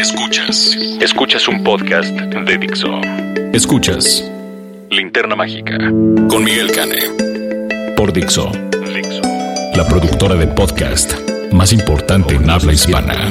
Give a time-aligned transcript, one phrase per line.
[0.00, 0.78] Escuchas.
[0.98, 3.02] Escuchas un podcast de Dixo.
[3.52, 4.24] Escuchas
[4.88, 5.76] Linterna Mágica
[6.30, 7.92] con Miguel Cane.
[7.98, 8.50] Por Dixo.
[8.94, 9.20] Dixo.
[9.74, 11.12] La productora de podcast
[11.52, 13.30] más importante en habla hispana.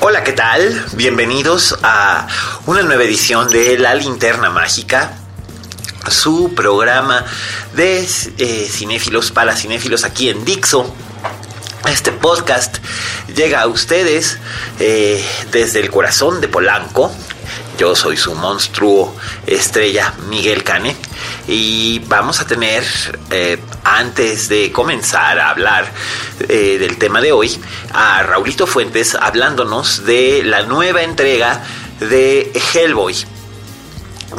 [0.00, 0.84] Hola, ¿qué tal?
[0.96, 2.26] Bienvenidos a
[2.66, 5.16] una nueva edición de La Linterna Mágica,
[6.10, 7.24] su programa
[7.74, 8.00] de
[8.38, 10.94] eh, cinéfilos para cinéfilos aquí en Dixo.
[11.88, 12.78] Este podcast
[13.34, 14.38] llega a ustedes
[14.80, 17.12] eh, desde el corazón de Polanco.
[17.78, 19.14] Yo soy su monstruo
[19.46, 20.96] estrella Miguel Cane
[21.46, 22.84] y vamos a tener,
[23.30, 25.92] eh, antes de comenzar a hablar
[26.38, 27.60] del tema de hoy,
[27.92, 31.62] a Raulito Fuentes hablándonos de la nueva entrega
[32.00, 33.35] de Hellboy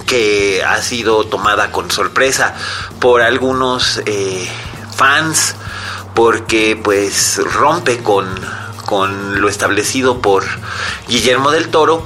[0.06, 2.56] que ha sido tomada con sorpresa
[3.00, 4.48] por algunos eh,
[4.96, 5.56] fans
[6.14, 8.28] porque pues rompe con,
[8.86, 10.44] con lo establecido por
[11.08, 12.04] Guillermo del Toro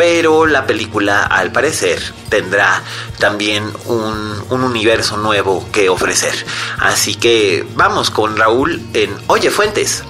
[0.00, 2.00] pero la película al parecer
[2.30, 2.82] tendrá
[3.18, 6.32] también un, un, universo nuevo que ofrecer.
[6.78, 10.02] Así que vamos con Raúl en Oye Fuentes.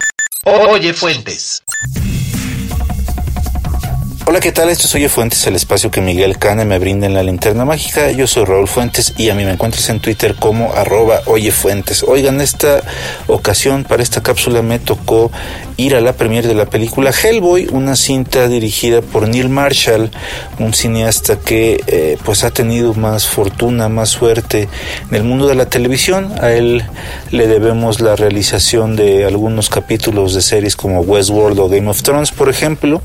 [0.44, 1.64] Oye Fuentes.
[4.26, 4.68] Hola, ¿qué tal?
[4.68, 8.10] Esto es Oye Fuentes, el espacio que Miguel Cane me brinda en la linterna mágica.
[8.12, 12.02] Yo soy Raúl Fuentes y a mí me encuentras en Twitter como arroba Oye Fuentes.
[12.02, 12.82] Oigan, esta
[13.28, 15.32] ocasión para esta cápsula me tocó
[15.78, 20.10] ir a la premiere de la película Hellboy, una cinta dirigida por Neil Marshall,
[20.58, 24.68] un cineasta que eh, pues ha tenido más fortuna, más suerte
[25.08, 26.34] en el mundo de la televisión.
[26.40, 26.84] A él
[27.30, 32.30] le debemos la realización de algunos capítulos de series como Westworld o Game of Thrones,
[32.30, 33.00] por ejemplo.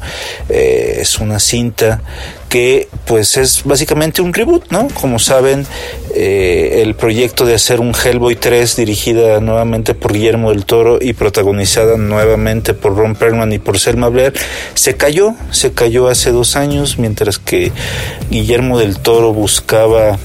[0.49, 2.01] Eh, una cinta
[2.49, 4.87] que pues es básicamente un reboot, ¿no?
[4.93, 5.65] Como saben,
[6.13, 11.13] eh, el proyecto de hacer un Hellboy 3 dirigida nuevamente por Guillermo del Toro y
[11.13, 14.33] protagonizada nuevamente por Ron Perlman y por Selma Blair
[14.73, 17.71] se cayó, se cayó hace dos años mientras que
[18.29, 20.17] Guillermo del Toro buscaba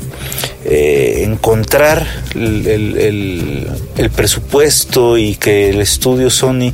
[0.65, 3.67] eh, encontrar el, el,
[3.97, 6.73] el, presupuesto y que el estudio Sony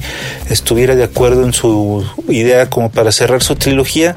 [0.50, 4.16] estuviera de acuerdo en su idea como para cerrar su trilogía.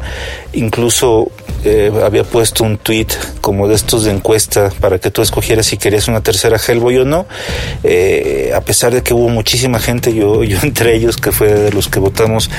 [0.53, 1.28] Incluso
[1.63, 3.07] eh, había puesto un tweet
[3.41, 7.05] como de estos de encuesta para que tú escogieras si querías una tercera Hellboy o
[7.05, 7.25] no.
[7.83, 11.71] Eh, a pesar de que hubo muchísima gente, yo, yo entre ellos, que fue de
[11.71, 12.49] los que votamos,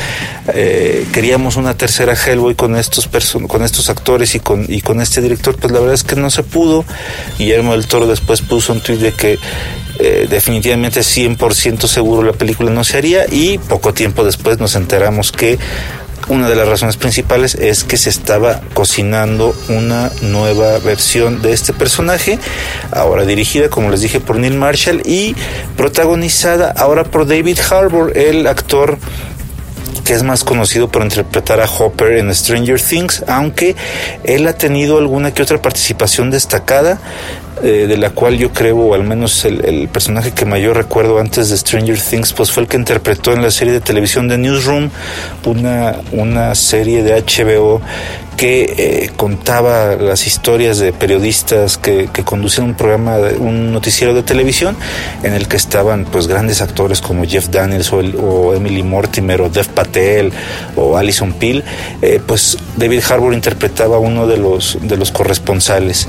[0.54, 3.08] eh, queríamos una tercera Hellboy con estos
[3.48, 6.30] con estos actores y con, y con este director, pues la verdad es que no
[6.30, 6.84] se pudo.
[7.38, 9.38] Guillermo del Toro después puso un tweet de que
[9.98, 15.30] eh, definitivamente 100% seguro la película no se haría y poco tiempo después nos enteramos
[15.30, 15.58] que
[16.30, 21.72] una de las razones principales es que se estaba cocinando una nueva versión de este
[21.72, 22.38] personaje,
[22.92, 25.34] ahora dirigida, como les dije, por Neil Marshall y
[25.76, 28.96] protagonizada ahora por David Harbour, el actor
[30.04, 33.74] que es más conocido por interpretar a Hopper en Stranger Things, aunque
[34.22, 37.00] él ha tenido alguna que otra participación destacada,
[37.62, 41.50] eh, de la cual yo creo, o al menos el, personaje que mayor recuerdo antes
[41.50, 44.90] de Stranger Things, pues fue el que interpretó en la serie de televisión de Newsroom,
[45.44, 47.80] una, una serie de HBO
[48.40, 54.22] que eh, contaba las historias de periodistas que, que conducían un programa, un noticiero de
[54.22, 54.78] televisión,
[55.22, 59.42] en el que estaban pues grandes actores como Jeff Daniels o, el, o Emily Mortimer
[59.42, 60.32] o Dev Patel
[60.74, 61.62] o Alison Peel,
[62.00, 66.08] eh, pues David Harbour interpretaba uno de los, de los corresponsales.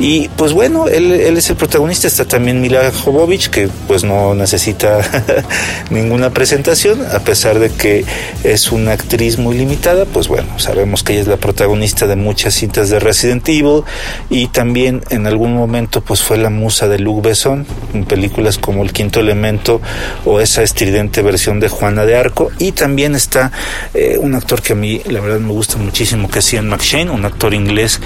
[0.00, 4.34] Y pues bueno, él, él es el protagonista, está también Mila Jovovich, que pues no
[4.34, 5.00] necesita
[5.90, 8.04] ninguna presentación, a pesar de que
[8.44, 12.54] es una actriz muy limitada, pues bueno, sabemos que ella es la protagonista de muchas
[12.54, 13.82] cintas de Resident Evil
[14.30, 18.82] y también en algún momento pues fue la musa de Luc Besson en películas como
[18.82, 19.80] El Quinto Elemento
[20.24, 23.52] o esa estridente versión de Juana de Arco y también está
[23.94, 27.10] eh, un actor que a mí la verdad me gusta muchísimo que es Ian McShane,
[27.10, 28.00] un actor inglés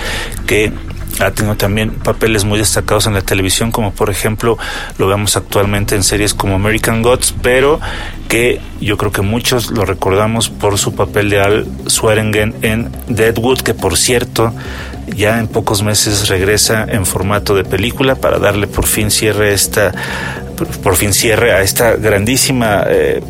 [0.47, 0.73] que
[1.21, 4.59] ha tenido también papeles muy destacados en la televisión, como por ejemplo
[4.99, 7.81] lo vemos actualmente en series como American Gods, pero
[8.29, 13.61] que yo creo que muchos lo recordamos por su papel de Al Swearingen en Deadwood,
[13.61, 14.53] que por cierto
[15.07, 19.93] ya en pocos meses regresa en formato de película para darle por fin cierre esta
[20.83, 23.23] por fin cierre a esta grandísima eh,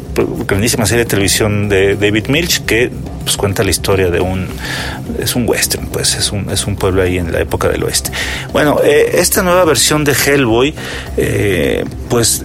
[0.47, 2.91] grandísima serie de televisión de David Milch que
[3.25, 4.49] pues cuenta la historia de un
[5.19, 8.11] es un western pues es un es un pueblo ahí en la época del oeste.
[8.53, 10.75] Bueno eh, esta nueva versión de Hellboy
[11.17, 12.45] eh, pues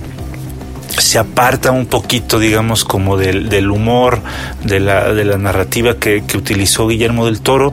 [0.98, 4.20] se aparta un poquito, digamos, como del, del humor,
[4.64, 7.72] de la, de la narrativa que, que utilizó Guillermo del Toro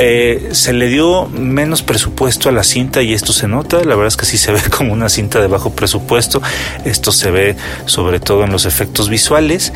[0.00, 4.06] eh, se le dio menos presupuesto a la cinta y esto se nota, la verdad
[4.06, 6.40] es que sí se ve como una cinta de bajo presupuesto,
[6.84, 7.56] esto se ve
[7.86, 9.72] sobre todo en los efectos visuales,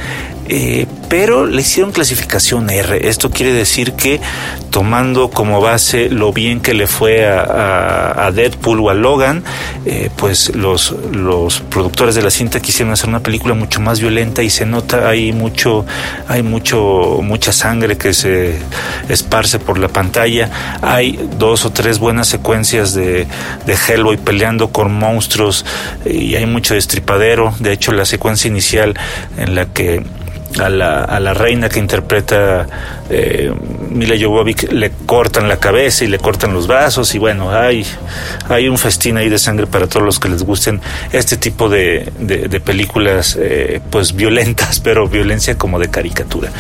[0.55, 3.09] eh, pero le hicieron clasificación R.
[3.09, 4.21] Esto quiere decir que
[4.69, 9.45] tomando como base lo bien que le fue a, Deadpool o a Logan,
[9.87, 14.43] eh, pues los, los productores de la cinta quisieron hacer una película mucho más violenta
[14.43, 15.87] y se nota hay mucho,
[16.29, 18.59] hay mucho, mucha sangre que se
[19.09, 20.51] esparce por la pantalla.
[20.83, 23.27] Hay dos o tres buenas secuencias de,
[23.65, 25.65] de Hellboy peleando con monstruos
[26.05, 27.55] y hay mucho destripadero.
[27.59, 28.95] De hecho, la secuencia inicial
[29.39, 30.03] en la que
[30.61, 32.67] a la, a la reina que interpreta
[33.11, 33.53] eh,
[33.91, 37.87] Mila Jovovich le cortan la cabeza y le cortan los brazos y bueno, hay,
[38.49, 40.81] hay un festín ahí de sangre para todos los que les gusten
[41.13, 46.51] este tipo de, de, películas eh, pues violentas, pero violencia como de caricatura.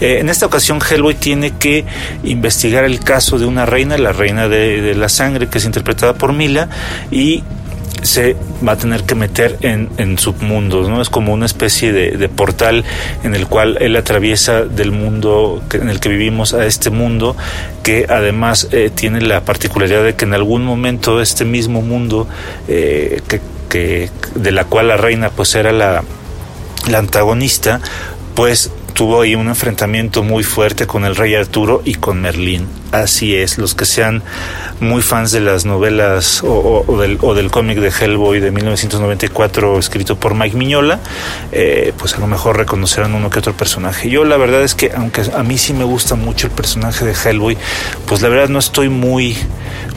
[0.00, 1.84] Eh, en esta ocasión Hellboy tiene que
[2.24, 6.14] investigar el caso de una reina, la reina de, de la sangre que es interpretada
[6.14, 6.68] por Mila
[7.10, 7.42] y
[8.02, 11.00] se va a tener que meter en, en submundos, ¿no?
[11.00, 12.84] Es como una especie de, portal
[13.22, 17.36] en el cual él atraviesa del mundo en el que vivimos a este mundo,
[17.82, 22.28] que además eh, tiene la particularidad de que en algún momento este mismo mundo,
[22.68, 23.20] eh,
[23.68, 26.02] que, de la cual la reina pues era la,
[26.90, 27.80] la antagonista,
[28.34, 32.81] pues tuvo ahí un enfrentamiento muy fuerte con el rey Arturo y con Merlín.
[32.92, 34.22] Así es, los que sean
[34.80, 40.56] muy fans de las novelas o, del, cómic de Hellboy de 1994 escrito por Mike
[40.58, 41.00] Miñola,
[41.52, 44.10] eh, pues a lo mejor reconocerán uno que otro personaje.
[44.10, 47.14] Yo la verdad es que aunque a mí sí me gusta mucho el personaje de
[47.14, 47.56] Hellboy,
[48.06, 49.38] pues la verdad no estoy muy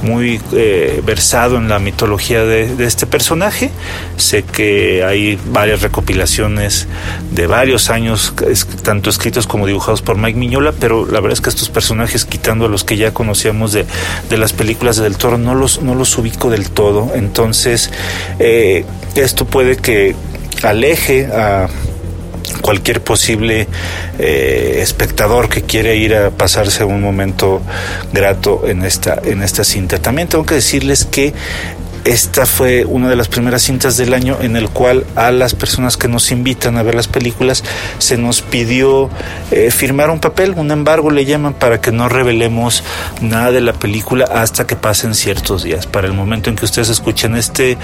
[0.01, 3.71] muy eh, versado en la mitología de, de, este personaje.
[4.17, 6.87] Sé que hay varias recopilaciones
[7.31, 8.33] de varios años,
[8.83, 12.65] tanto escritos como dibujados por Mike Miñola, pero la verdad es que estos personajes, quitando
[12.65, 13.85] a los que ya conocíamos de,
[14.29, 17.11] de las películas de Del Toro, no los, no los ubico del todo.
[17.15, 17.89] Entonces,
[18.39, 18.85] eh,
[19.15, 20.15] esto puede que
[20.63, 21.67] aleje a
[22.61, 23.67] cualquier posible
[24.19, 27.61] eh, espectador que quiere ir a pasarse un momento
[28.13, 29.99] grato en esta, en esta cinta.
[29.99, 31.33] También tengo que decirles que
[32.05, 35.97] esta fue una de las primeras cintas del año en el cual a las personas
[35.97, 37.63] que nos invitan a ver las películas
[37.97, 39.09] se nos pidió
[39.49, 42.83] eh, firmar un papel, un embargo le llaman para que no revelemos
[43.21, 45.87] nada de la película hasta que pasen ciertos días.
[45.87, 47.75] Para el momento en que ustedes escuchen este,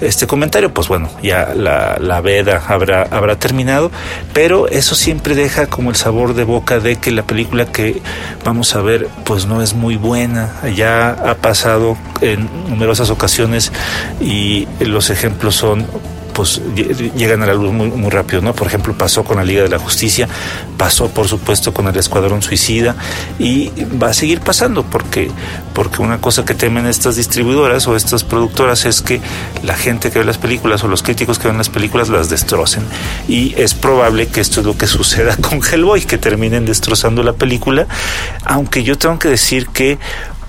[0.00, 3.90] este comentario, pues bueno, ya la, la veda habrá, habrá terminado,
[4.32, 8.00] pero eso siempre deja como el sabor de boca de que la película que
[8.44, 10.52] vamos a ver pues no es muy buena.
[10.76, 13.63] Ya ha pasado en numerosas ocasiones
[14.20, 15.86] y los ejemplos son
[16.34, 16.60] pues
[17.16, 18.54] llegan a la luz muy, muy rápido, ¿no?
[18.54, 20.28] Por ejemplo, pasó con la Liga de la Justicia,
[20.76, 22.96] pasó por supuesto con el Escuadrón Suicida
[23.38, 23.70] y
[24.02, 25.30] va a seguir pasando porque,
[25.72, 29.20] porque una cosa que temen estas distribuidoras o estas productoras es que
[29.62, 32.82] la gente que ve las películas o los críticos que ven las películas las destrocen
[33.28, 37.32] y es probable que esto es lo que suceda con Hellboy, que terminen destrozando la
[37.32, 37.86] película,
[38.44, 39.98] aunque yo tengo que decir que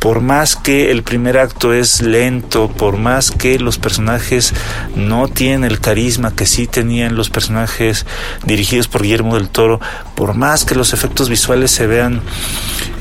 [0.05, 4.53] por más que el primer acto es lento, por más que los personajes
[4.95, 8.05] no tienen el carisma que sí tenían los personajes
[8.45, 9.81] dirigidos por Guillermo del Toro,
[10.13, 12.21] por más que los efectos visuales se vean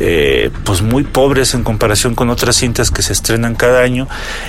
[0.01, 4.09] eh, pues muy pobres en comparación con otras cintas que se estrenan cada año,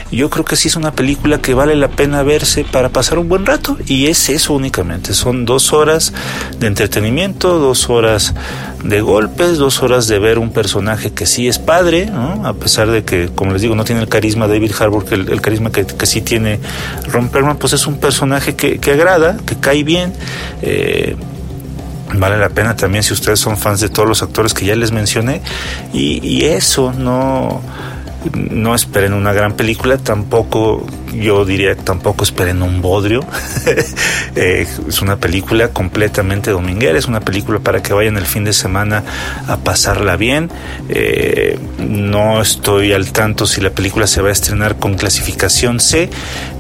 [0.10, 3.28] yo creo que sí es una película que vale la pena verse para pasar un
[3.28, 6.14] buen rato y es eso únicamente, son dos horas
[6.58, 8.34] de entretenimiento, dos horas
[8.86, 12.46] de golpes, dos horas de ver un personaje que sí es padre, ¿no?
[12.46, 15.16] a pesar de que, como les digo, no tiene el carisma de David Harbour, que
[15.16, 16.60] el, carisma que, sí tiene
[17.12, 20.14] Ron Perlman, pues es un personaje que, agrada, que cae bien.
[20.62, 21.16] Eh,
[22.14, 24.92] vale la pena también si ustedes son fans de todos los actores que ya les
[24.92, 25.42] mencioné.
[25.92, 27.62] Y, y eso, no
[28.34, 33.22] no esperen una gran película, tampoco, yo diría, tampoco esperen un bodrio.
[34.36, 38.52] Eh, es una película completamente dominguera, es una película para que vayan el fin de
[38.52, 39.02] semana
[39.48, 40.52] a pasarla bien.
[40.90, 46.10] Eh, no estoy al tanto si la película se va a estrenar con clasificación C,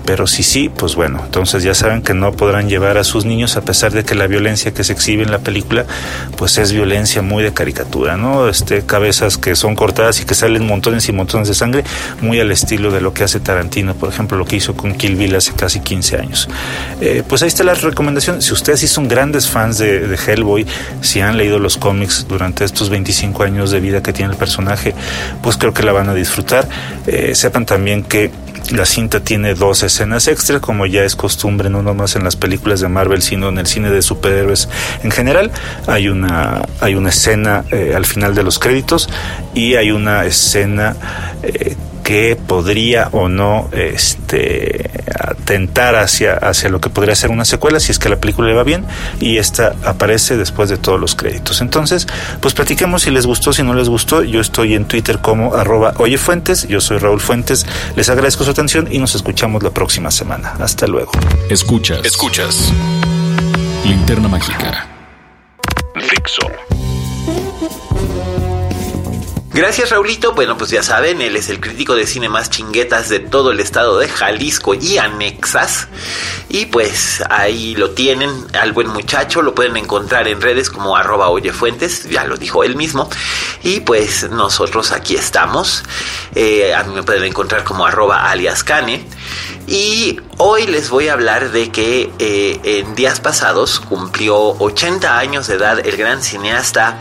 [0.05, 3.57] pero si sí, pues bueno, entonces ya saben que no podrán llevar a sus niños
[3.57, 5.85] a pesar de que la violencia que se exhibe en la película
[6.37, 8.47] pues es violencia muy de caricatura, ¿no?
[8.47, 11.83] Este cabezas que son cortadas y que salen montones y montones de sangre,
[12.21, 15.15] muy al estilo de lo que hace Tarantino, por ejemplo, lo que hizo con Kill
[15.15, 16.49] Bill hace casi 15 años.
[17.01, 18.41] Eh, pues ahí está la recomendación.
[18.41, 20.65] Si ustedes sí son grandes fans de, Hellboy,
[21.01, 24.93] si han leído los cómics durante estos 25 años de vida que tiene el personaje,
[25.41, 26.67] pues creo que la van a disfrutar.
[27.07, 28.31] Eh, sepan también que
[28.71, 32.79] la cinta tiene dos escenas extra, como ya es costumbre, no nomás en las películas
[32.81, 34.69] de Marvel, sino en el cine de superhéroes
[35.03, 35.51] en general.
[35.87, 39.09] Hay una, hay una escena eh, al final de los créditos
[39.53, 40.95] y hay una escena
[41.43, 47.79] eh, que podría o no este, atentar hacia, hacia lo que podría ser una secuela
[47.79, 48.85] si es que la película le va bien
[49.19, 51.61] y esta aparece después de todos los créditos.
[51.61, 52.07] Entonces,
[52.41, 54.21] pues platiquemos si les gustó, si no les gustó.
[54.21, 58.87] Yo estoy en Twitter como arroba oyefuentes, yo soy Raúl Fuentes, les agradezco su atención
[58.91, 60.53] y nos escuchamos la próxima semana.
[60.59, 61.11] Hasta luego.
[61.49, 62.71] Escuchas, escuchas.
[63.83, 64.87] Linterna Mágica.
[65.95, 66.51] Fixo.
[69.55, 73.19] Gracias Raulito, bueno pues ya saben, él es el crítico de cine más chinguetas de
[73.19, 75.87] todo el estado de Jalisco y anexas.
[76.49, 82.03] Y pues ahí lo tienen, al buen muchacho, lo pueden encontrar en redes como oyefuentes,
[82.09, 83.09] ya lo dijo él mismo.
[83.63, 85.85] Y pues nosotros aquí estamos,
[86.35, 89.07] eh, a mí me pueden encontrar como arroba aliascane.
[89.67, 95.47] Y hoy les voy a hablar de que eh, en días pasados cumplió 80 años
[95.47, 96.97] de edad el gran cineasta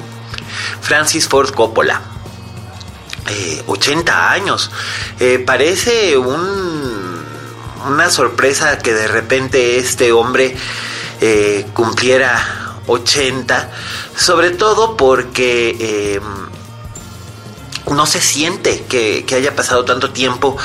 [0.82, 2.13] Francis Ford Coppola.
[3.28, 4.70] Eh, 80 años.
[5.18, 7.24] Eh, parece un,
[7.86, 10.54] una sorpresa que de repente este hombre
[11.20, 13.70] eh, cumpliera 80,
[14.16, 16.20] sobre todo porque eh,
[17.90, 20.56] no se siente que, que haya pasado tanto tiempo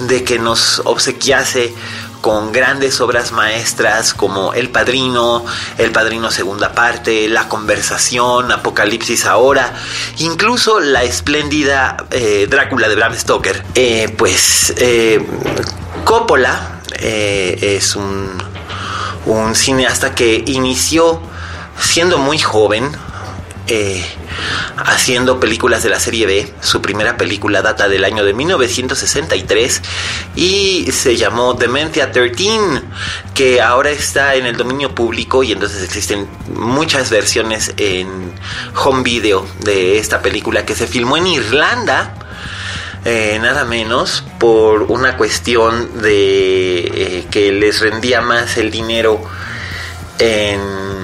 [0.00, 1.74] de que nos obsequiase
[2.20, 5.44] con grandes obras maestras como El Padrino,
[5.78, 9.74] El Padrino Segunda Parte, La Conversación, Apocalipsis Ahora,
[10.18, 13.64] incluso la espléndida eh, Drácula de Bram Stoker.
[13.74, 15.24] Eh, pues eh,
[16.04, 21.20] Coppola es un cineasta que inició
[21.80, 22.90] siendo muy joven,
[23.68, 24.04] eh,
[24.76, 26.52] haciendo películas de la serie B.
[26.60, 29.82] Su primera película data del año de 1963
[30.36, 32.82] y se llamó Dementia 13,
[33.34, 38.32] que ahora está en el dominio público y entonces existen muchas versiones en
[38.84, 42.14] home video de esta película que se filmó en Irlanda.
[43.04, 49.22] Eh, nada menos por una cuestión de eh, que les rendía más el dinero
[50.18, 50.95] en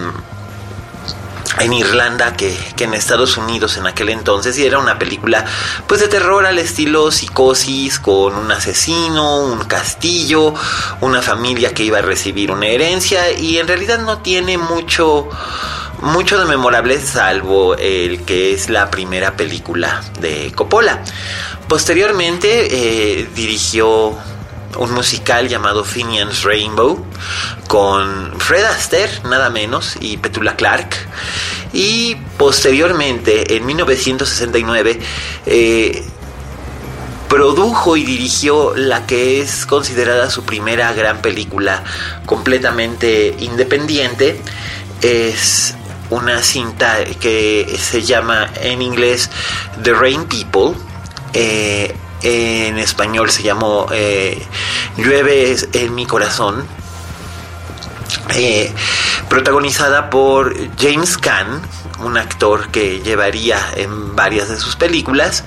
[1.60, 5.44] en Irlanda que, que, en Estados Unidos en aquel entonces y era una película
[5.86, 10.54] pues de terror al estilo psicosis con un asesino, un castillo,
[11.00, 15.28] una familia que iba a recibir una herencia y en realidad no tiene mucho
[16.02, 21.00] mucho de memorable salvo el que es la primera película de Coppola.
[21.68, 22.68] Posteriormente
[23.20, 24.18] eh, dirigió
[24.78, 27.04] un musical llamado Finian's Rainbow
[27.68, 30.96] con Fred Astaire, nada menos, y Petula Clark.
[31.72, 35.00] Y posteriormente, en 1969,
[35.46, 36.04] eh,
[37.28, 41.82] produjo y dirigió la que es considerada su primera gran película
[42.26, 44.38] completamente independiente.
[45.00, 45.74] Es
[46.10, 49.30] una cinta que se llama en inglés
[49.82, 50.78] The Rain People.
[51.32, 54.42] Eh, en español se llamó eh,
[54.96, 56.66] Llueve en mi corazón,
[58.34, 58.72] eh,
[59.28, 61.62] protagonizada por James Caan,
[62.04, 65.44] un actor que llevaría en varias de sus películas,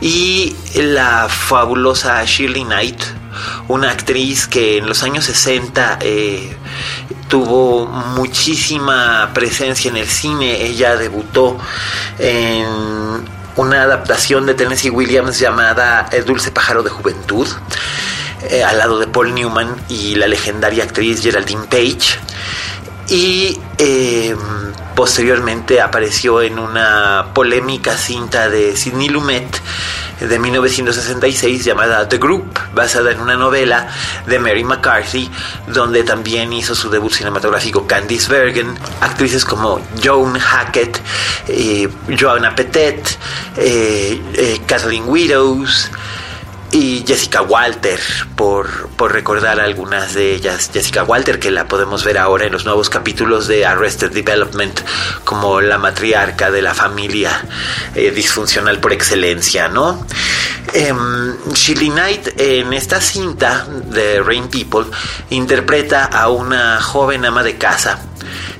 [0.00, 3.02] y la fabulosa Shirley Knight,
[3.68, 6.56] una actriz que en los años 60 eh,
[7.28, 10.62] tuvo muchísima presencia en el cine.
[10.64, 11.58] Ella debutó
[12.18, 17.48] en una adaptación de Tennessee Williams llamada El dulce pájaro de juventud,
[18.50, 22.20] eh, al lado de Paul Newman y la legendaria actriz Geraldine Page.
[23.08, 24.36] Y eh,
[24.94, 29.62] posteriormente apareció en una polémica cinta de Sidney Lumet
[30.20, 33.88] de 1966 llamada The Group, basada en una novela
[34.26, 35.30] de Mary McCarthy,
[35.68, 41.00] donde también hizo su debut cinematográfico Candice Bergen, actrices como Joan Hackett,
[41.46, 41.88] eh,
[42.18, 43.16] Joanna Petet,
[43.56, 45.90] eh, eh, Kathleen Widows,
[46.70, 47.98] y Jessica Walter,
[48.36, 50.70] por, por, recordar algunas de ellas.
[50.72, 54.78] Jessica Walter, que la podemos ver ahora en los nuevos capítulos de Arrested Development
[55.24, 57.44] como la matriarca de la familia
[57.94, 60.06] eh, disfuncional por excelencia, ¿no?
[60.74, 60.92] Eh,
[61.54, 64.84] Shirley Knight en esta cinta de Rain People
[65.30, 68.00] interpreta a una joven ama de casa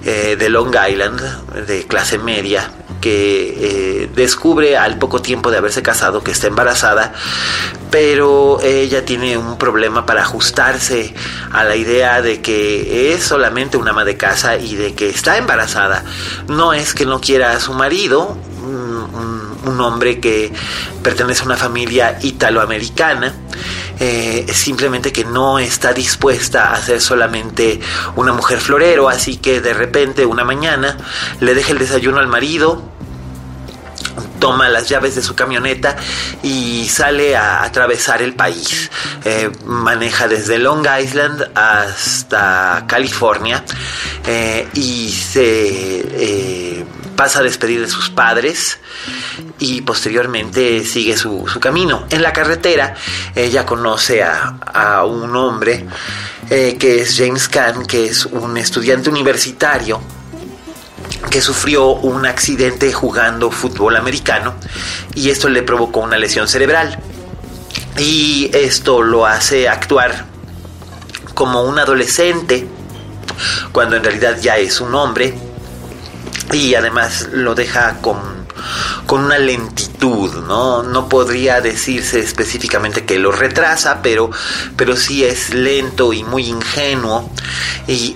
[0.05, 5.83] eh, de Long Island, de clase media, que eh, descubre al poco tiempo de haberse
[5.83, 7.12] casado que está embarazada,
[7.90, 11.14] pero ella tiene un problema para ajustarse
[11.52, 15.38] a la idea de que es solamente una ama de casa y de que está
[15.38, 16.05] embarazada.
[16.49, 18.37] No es que no quiera a su marido,
[19.65, 20.53] un, hombre que
[21.03, 23.35] pertenece a una familia italoamericana,
[24.00, 27.81] eh, simplemente que no está dispuesta a ser solamente
[28.17, 30.97] una mujer florero, así que de repente una mañana
[31.41, 32.83] le deja el desayuno al marido,
[34.38, 35.97] toma las llaves de su camioneta
[36.43, 38.91] y sale a atravesar el país.
[39.25, 43.65] Eh, maneja desde Long Island hasta California
[44.25, 46.85] eh, y se
[47.19, 48.79] pasa a despedir de sus padres
[49.59, 52.07] y posteriormente sigue su, camino.
[52.11, 52.95] En la carretera
[53.35, 55.85] ella conoce a, un hombre
[56.49, 60.01] que es James Kahn, que es un estudiante universitario
[61.29, 64.55] que sufrió un accidente jugando fútbol americano
[65.13, 67.01] y esto le provocó una lesión cerebral.
[67.99, 70.25] Y esto lo hace actuar
[71.35, 72.69] como un adolescente
[73.73, 75.48] cuando en realidad ya es un hombre
[76.52, 78.19] y además lo deja con
[79.07, 80.83] con una lentitud, ¿no?
[80.83, 84.31] No podría decirse específicamente que lo retrasa, pero,
[84.76, 87.31] pero sí es lento y muy ingenuo.
[87.87, 88.14] Y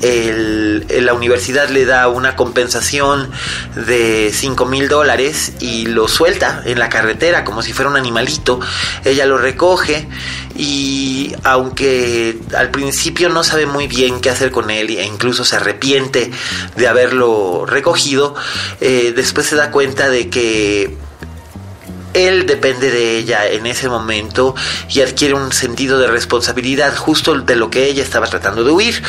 [1.01, 3.31] la universidad le da una compensación
[3.75, 8.61] de 5 mil dólares y lo suelta en la carretera como si fuera un animalito.
[9.05, 10.09] Ella lo recoge
[10.55, 15.57] y aunque al principio no sabe muy bien qué hacer con él e incluso se
[15.57, 16.31] arrepiente
[16.77, 18.35] de haberlo recogido,
[18.81, 20.97] eh, después se da cuenta de que
[22.15, 24.55] él depende de ella en ese momento
[24.89, 29.03] y adquiere un sentido de responsabilidad justo de lo que ella estaba tratando de huir.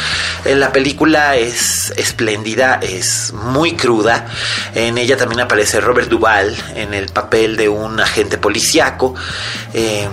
[0.45, 4.27] La película es espléndida, es muy cruda.
[4.75, 9.15] En ella también aparece Robert Duvall en el papel de un agente policíaco.
[9.73, 10.11] Em,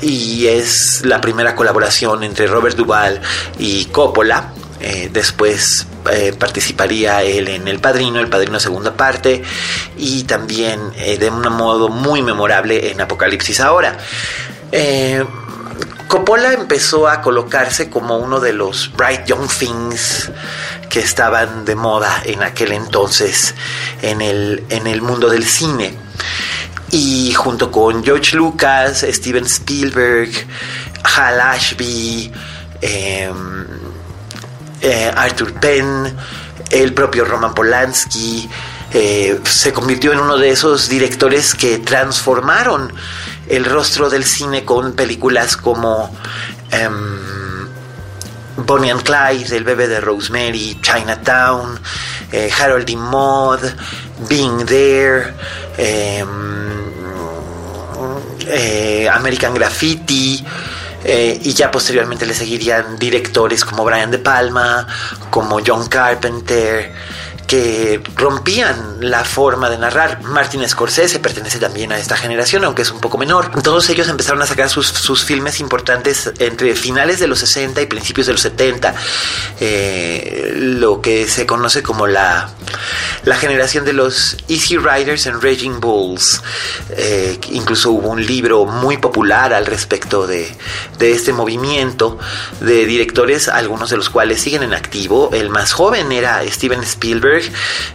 [0.00, 3.20] y es la primera colaboración entre Robert Duvall
[3.58, 4.52] y Coppola.
[4.80, 9.42] Eh, después eh, participaría él en El Padrino, El Padrino segunda parte,
[9.96, 13.98] y también eh, de un modo muy memorable en Apocalipsis ahora.
[16.06, 20.30] Coppola empezó a colocarse como uno de los Bright Young Things
[20.88, 23.54] que estaban de moda en aquel entonces
[24.00, 25.94] en el, en el mundo del cine
[26.90, 30.30] y junto con George Lucas, Steven Spielberg,
[31.02, 32.32] Hal Ashby,
[32.80, 33.66] em,
[34.80, 36.16] eh, Arthur Penn,
[36.70, 38.48] el propio Roman Polanski,
[38.92, 42.92] eh, se convirtió en uno de esos directores que transformaron
[43.48, 46.14] el rostro del cine con películas como
[46.70, 47.68] em,
[48.56, 51.80] Bonnie and Clyde, El bebé de Rosemary, Chinatown,
[52.32, 53.60] eh, Harold y Maud,
[54.28, 55.34] Being There,
[55.76, 56.28] em,
[59.10, 60.44] American Graffiti.
[61.04, 64.86] Eh, y ya posteriormente le seguirían directores como Brian De Palma,
[65.30, 66.92] como John Carpenter,
[67.48, 70.22] que rompían la forma de narrar.
[70.22, 73.50] Martin Scorsese pertenece también a esta generación, aunque es un poco menor.
[73.62, 78.26] Todos ellos empezaron a sacar sus, filmes importantes entre finales de los 60 y principios
[78.26, 78.94] de los 70,
[79.60, 82.50] eh, lo que se conoce como la,
[83.24, 86.42] la generación de los Easy Riders and Raging Bulls.
[86.90, 90.54] Eh, incluso hubo un libro muy popular al respecto de,
[90.98, 92.18] de este movimiento
[92.60, 95.30] de directores, algunos de los cuales siguen en activo.
[95.32, 97.37] El más joven era Steven Spielberg,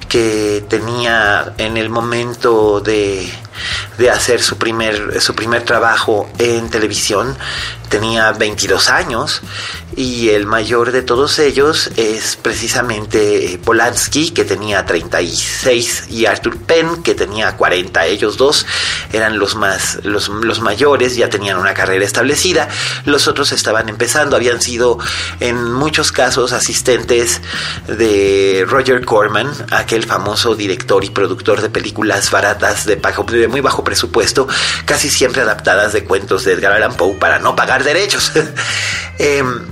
[0.09, 3.31] que tenía en el momento de,
[3.97, 7.37] de hacer su primer, su primer trabajo en televisión,
[7.89, 9.41] tenía 22 años
[9.95, 17.03] y el mayor de todos ellos es precisamente Polanski, que tenía 36, y Arthur Penn,
[17.03, 18.07] que tenía 40.
[18.07, 18.65] Ellos dos
[19.11, 22.67] eran los más, los, los mayores, ya tenían una carrera establecida.
[23.05, 24.97] Los otros estaban empezando, habían sido
[25.39, 27.41] en muchos casos asistentes
[27.87, 33.83] de Roger Corman, aquel famoso director y productor de películas baratas de, de muy bajo
[33.83, 34.47] presupuesto,
[34.85, 38.31] casi siempre adaptadas de cuentos de Edgar Allan Poe para no pagar derechos.
[39.19, 39.67] Em,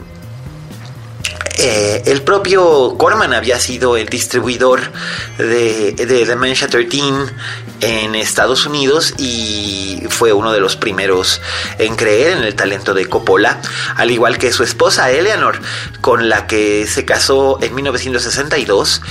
[1.63, 4.81] eh, el propio Corman había sido el distribuidor
[5.37, 7.01] de, de Dementia 13
[7.81, 11.41] en Estados Unidos y fue uno de los primeros
[11.79, 13.59] en creer en el talento de Coppola,
[13.95, 15.59] al igual que su esposa Eleanor,
[15.99, 19.01] con la que se casó en 1962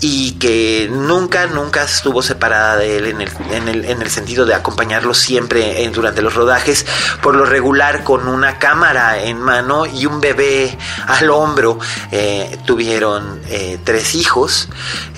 [0.00, 4.46] y que nunca, nunca estuvo separada de él en el, en el, en el sentido
[4.46, 6.86] de acompañarlo siempre durante los rodajes,
[7.22, 11.78] por lo regular con una cámara en mano y un bebé al hombro.
[12.10, 14.68] Eh, tuvieron eh, tres hijos,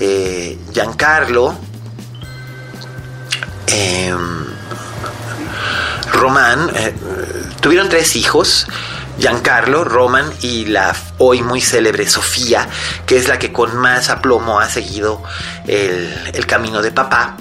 [0.01, 1.57] eh, Giancarlo,
[3.73, 4.47] Em,
[6.13, 6.73] Román,
[7.61, 8.67] tuvieron tres hijos,
[9.19, 12.69] Giancarlo, Roman y la hoy muy célebre Sofía,
[13.07, 15.23] que es la que con más aplomo ha seguido
[15.69, 17.37] el, camino de papá.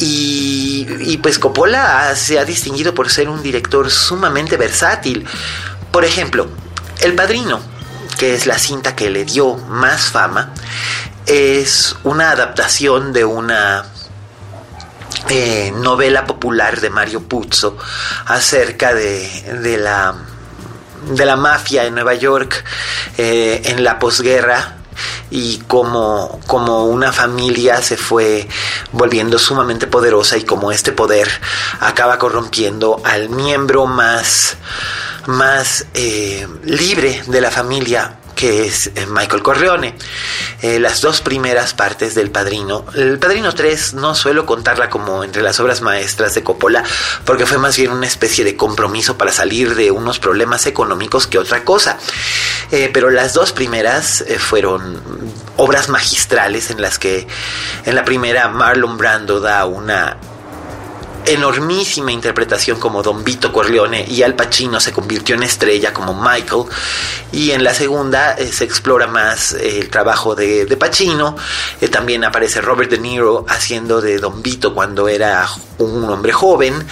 [0.00, 5.24] Y, y, pues Coppola se ha distinguido por ser un director sumamente versátil.
[5.92, 6.48] Por ejemplo,
[7.00, 7.60] El Padrino,
[8.18, 10.52] que es la cinta que le dio más fama,
[11.26, 13.84] es una adaptación de una
[15.28, 17.76] eh, novela popular de Mario Puzo
[18.26, 20.14] acerca de, la,
[21.10, 22.64] de la mafia en Nueva York
[23.18, 24.76] eh, en la posguerra
[25.30, 28.48] y como, como una familia se fue
[28.92, 31.28] volviendo sumamente poderosa y como este poder
[31.80, 34.56] acaba corrompiendo al miembro más,
[35.28, 39.94] más eh, libre de la familia que es eh, Michael Corleone.
[40.60, 42.84] Eh, las dos primeras partes del Padrino.
[42.94, 46.84] El Padrino 3 no suelo contarla como entre las obras maestras de Coppola,
[47.24, 51.38] porque fue más bien una especie de compromiso para salir de unos problemas económicos que
[51.38, 51.98] otra cosa.
[52.68, 55.00] Pero las dos primeras fueron
[55.56, 57.26] obras magistrales en las que
[57.86, 60.18] en la primera Marlon Brando da una
[61.26, 66.64] enormísima interpretación como Don Vito Corleone y Al Pacino se convirtió en estrella como Michael.
[67.32, 71.36] Y en la segunda eh, se explora más eh, el trabajo de, Pacino.
[71.80, 76.86] Eh, también aparece Robert De Niro haciendo de Don Vito cuando era un hombre joven.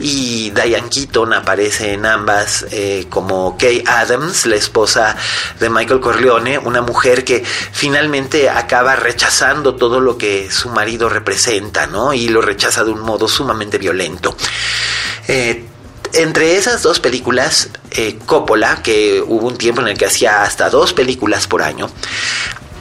[0.00, 2.66] Y Diane Keaton aparece en ambas
[3.10, 5.16] como Kay Adams la esposa
[5.58, 11.86] de Michael Corleone una mujer que finalmente acaba rechazando todo lo que su marido representa
[11.86, 12.12] ¿no?
[12.12, 14.36] y lo rechaza de un modo sumamente violento.
[15.28, 15.64] Eh,
[16.14, 20.70] entre esas dos películas, eh, Coppola, que hubo un tiempo en el que hacía hasta
[20.70, 21.90] dos películas por año,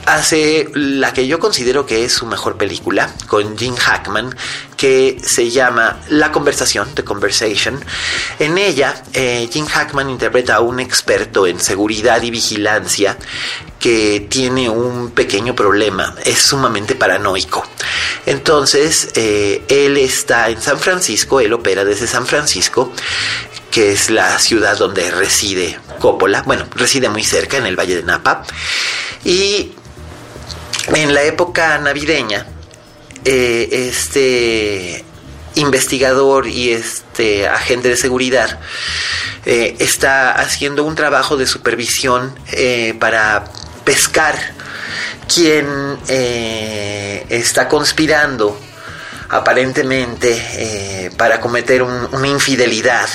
[0.06, 4.36] hace la que yo considero que es su mejor película, con Jim Hackman,
[4.78, 7.84] que se llama La conversación, The Conversation.
[8.40, 13.18] En ella, eh, Jim Hackman interpreta a un experto en seguridad y vigilancia
[13.80, 17.66] que tiene un pequeño problema, es sumamente paranoico.
[18.26, 22.92] Entonces, eh, él está en San Francisco, él opera desde San Francisco,
[23.72, 28.04] que es la ciudad donde reside Coppola, bueno, reside muy cerca, en el Valle de
[28.04, 28.44] Napa,
[29.26, 29.74] y
[30.94, 32.46] en la época navideña,
[33.30, 35.04] eh, este
[35.56, 38.58] investigador y este agente de seguridad
[39.46, 43.52] eh, está haciendo un trabajo de supervisión eh, para
[43.84, 44.40] pescar
[45.28, 45.68] quien
[46.08, 48.58] está conspirando
[49.30, 53.08] aparentemente eh, para cometer una infidelidad,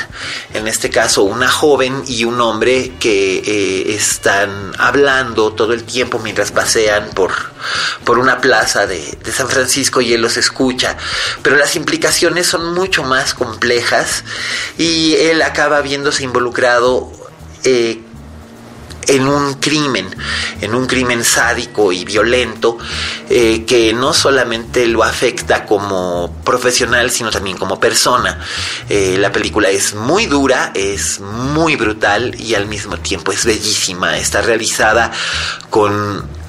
[0.52, 6.18] en este caso una joven y un hombre que eh, están hablando todo el tiempo
[6.18, 7.32] mientras pasean por,
[8.04, 10.96] por una plaza de, de, San Francisco y él los escucha,
[11.42, 14.24] pero las implicaciones son mucho más complejas
[14.76, 17.10] y él acaba viéndose involucrado
[17.64, 18.02] eh,
[19.08, 20.08] en un crimen,
[20.60, 22.78] en un crimen sádico y violento
[23.28, 28.38] eh, que no solamente lo afecta como profesional, sino también como persona.
[28.88, 34.18] Eh, la película es muy dura, es muy brutal y al mismo tiempo es bellísima.
[34.18, 35.10] Está realizada
[35.70, 36.41] con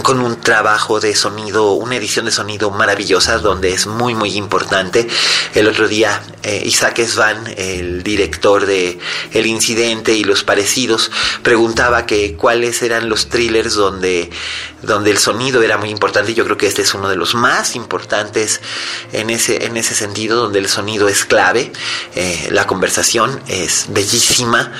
[0.00, 5.06] con un trabajo de sonido, una edición de sonido maravillosa donde es muy muy importante.
[5.54, 8.98] El otro día eh, Isaac Svan, el director de
[9.32, 11.10] El incidente y los parecidos,
[11.42, 14.30] preguntaba que cuáles eran los thrillers donde,
[14.82, 16.34] donde el sonido era muy importante.
[16.34, 18.60] Yo creo que este es uno de los más importantes
[19.12, 21.70] en ese, en ese sentido, donde el sonido es clave.
[22.14, 24.72] Eh, la conversación es bellísima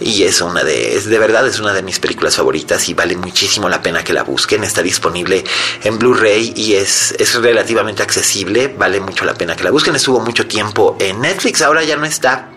[0.00, 3.14] y es una de, es de verdad es una de mis películas favoritas y vale
[3.16, 4.22] muchísimo la pena que la
[4.62, 5.42] está disponible
[5.82, 9.96] en Blu-ray y es, es relativamente accesible, vale mucho la pena que la busquen.
[9.96, 12.50] Estuvo mucho tiempo en Netflix, ahora ya no está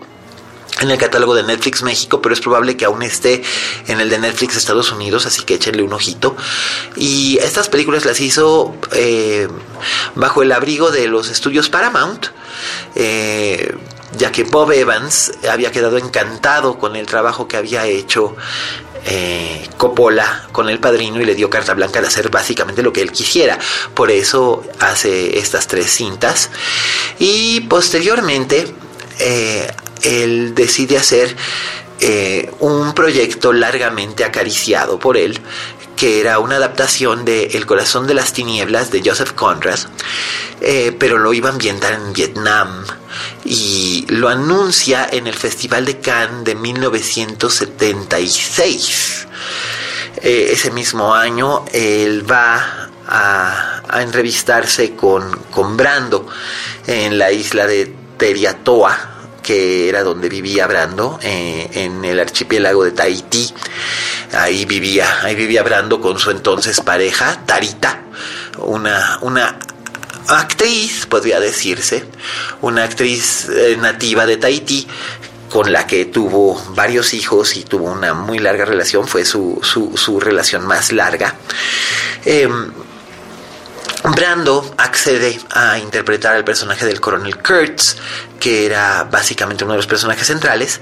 [0.80, 3.42] en el catálogo de Netflix México, pero es probable que aún esté
[3.88, 6.36] en el de Netflix Estados Unidos, así que échenle un ojito.
[6.96, 9.48] Y estas películas las hizo eh,
[10.14, 12.26] bajo el abrigo de los estudios Paramount.
[12.94, 13.74] Eh,
[14.16, 18.36] ya que Bob Evans había quedado encantado con el trabajo que había hecho
[19.10, 23.00] eh, Coppola con el padrino y le dio carta blanca de hacer básicamente lo que
[23.00, 23.58] él quisiera.
[23.94, 26.50] Por eso hace estas tres cintas.
[27.18, 28.66] Y posteriormente
[29.18, 29.66] eh,
[30.02, 31.34] él decide hacer
[32.00, 35.40] eh, un proyecto largamente acariciado por él,
[35.98, 39.80] que era una adaptación de El corazón de las tinieblas de Joseph Conrad,
[40.60, 42.84] eh, pero lo iba a ambientar en Vietnam
[43.44, 49.26] y lo anuncia en el Festival de Cannes de 1976.
[50.22, 56.28] Eh, ese mismo año él va a, a entrevistarse con, con Brando
[56.86, 59.17] en la isla de Teriatoa,
[59.48, 63.50] que era donde vivía Brando, eh, en el archipiélago de Tahití.
[64.32, 68.02] Ahí vivía, ahí vivía Brando con su entonces pareja, Tarita,
[68.58, 69.58] una, una
[70.26, 72.04] actriz, podría decirse,
[72.60, 74.86] una actriz eh, nativa de Tahití,
[75.48, 79.96] con la que tuvo varios hijos y tuvo una muy larga relación, fue su, su,
[79.96, 81.36] su relación más larga.
[82.26, 82.46] Eh,
[84.04, 87.96] Brando accede a interpretar al personaje del coronel Kurtz,
[88.38, 90.80] que era básicamente uno de los personajes centrales,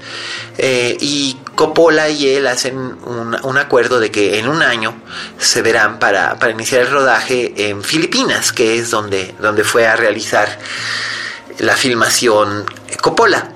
[0.57, 4.95] eh, y Coppola y él hacen un, acuerdo de que en un año
[5.39, 9.95] se verán para, para, iniciar el rodaje en Filipinas, que es donde, donde fue a
[9.95, 10.59] realizar
[11.59, 12.65] la filmación
[13.01, 13.49] Coppola.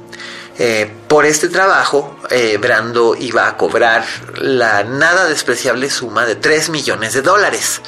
[0.58, 6.70] Eh, por este trabajo, eh, Brando iba a cobrar la nada despreciable suma de 3
[6.70, 7.82] millones de dólares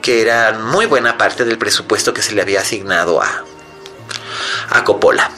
[0.00, 3.44] que eran muy buena parte del presupuesto que se le había asignado a,
[4.70, 5.30] a Coppola.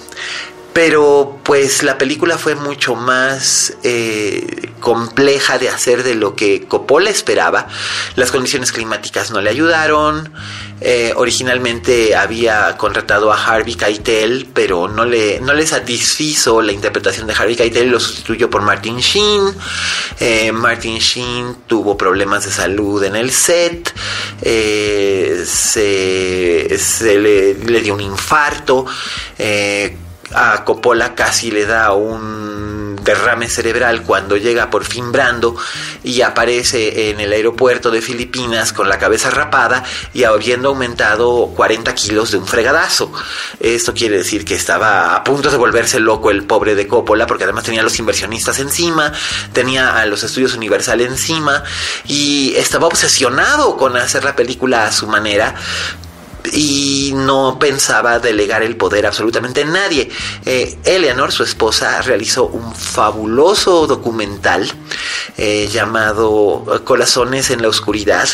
[0.72, 7.10] Pero pues la película fue mucho más eh, compleja de hacer de lo que Coppola
[7.10, 7.68] esperaba.
[8.16, 10.32] Las condiciones climáticas no le ayudaron.
[10.80, 17.26] Eh, originalmente había contratado a Harvey Keitel, pero no le, no le satisfizo la interpretación
[17.26, 19.54] de Harvey Keitel lo sustituyó por Martin Sheen.
[20.20, 23.94] Eh, Martin Sheen tuvo problemas de salud en el set,
[24.42, 25.46] se,
[26.78, 28.86] se le, le, dio un infarto.
[30.34, 35.56] A Coppola casi le da un derrame cerebral cuando llega por fin Brando
[36.04, 39.82] y aparece en el aeropuerto de Filipinas con la cabeza rapada
[40.14, 43.12] y habiendo aumentado 40 kilos de un fregadazo.
[43.60, 47.44] Esto quiere decir que estaba a punto de volverse loco el pobre de Coppola porque
[47.44, 49.12] además tenía a los inversionistas encima,
[49.52, 51.62] tenía a los estudios Universal encima
[52.06, 55.54] y estaba obsesionado con hacer la película a su manera
[56.52, 60.10] y no pensaba delegar el poder absolutamente en nadie.
[60.44, 64.70] Eh, Eleanor, su esposa, realizó un fabuloso documental
[65.36, 68.28] eh, llamado Corazones en la Oscuridad,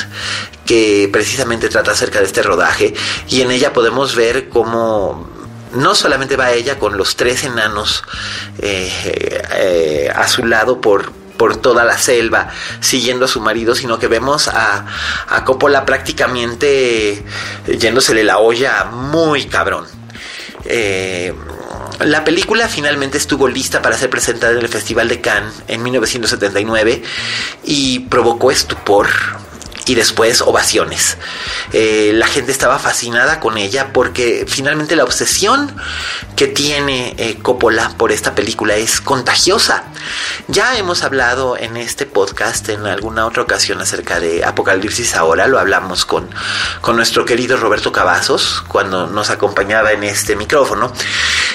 [0.64, 2.94] que precisamente trata acerca de este rodaje,
[3.28, 5.28] y en ella podemos ver cómo
[5.74, 8.02] no solamente va ella con los tres enanos
[8.58, 12.48] eh, a su lado por por toda la selva
[12.80, 14.84] siguiendo a su marido, sino que vemos a,
[15.28, 17.24] a Coppola prácticamente
[17.66, 19.86] yéndosele la olla muy cabrón.
[20.64, 21.32] Eh,
[22.00, 27.02] la película finalmente estuvo lista para ser presentada en el Festival de Cannes en 1979
[27.64, 29.08] y provocó estupor
[29.86, 31.16] y después ovaciones.
[31.72, 35.74] Eh, la gente estaba fascinada con ella porque finalmente la obsesión
[36.36, 39.84] que tiene eh, Coppola por esta película es contagiosa.
[40.48, 45.58] Ya hemos hablado en este podcast en alguna otra ocasión acerca de Apocalipsis ahora, lo
[45.58, 46.28] hablamos con,
[46.80, 50.92] con nuestro querido Roberto Cavazos cuando nos acompañaba en este micrófono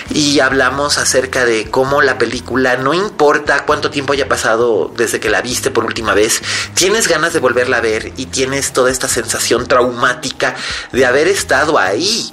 [0.10, 5.30] y hablamos acerca de cómo la película, no importa cuánto tiempo haya pasado desde que
[5.30, 6.42] la viste por última vez,
[6.74, 10.56] tienes ganas de volverla a ver y tienes toda esta sensación traumática
[10.92, 12.32] de haber estado ahí.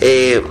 [0.00, 0.42] Eh,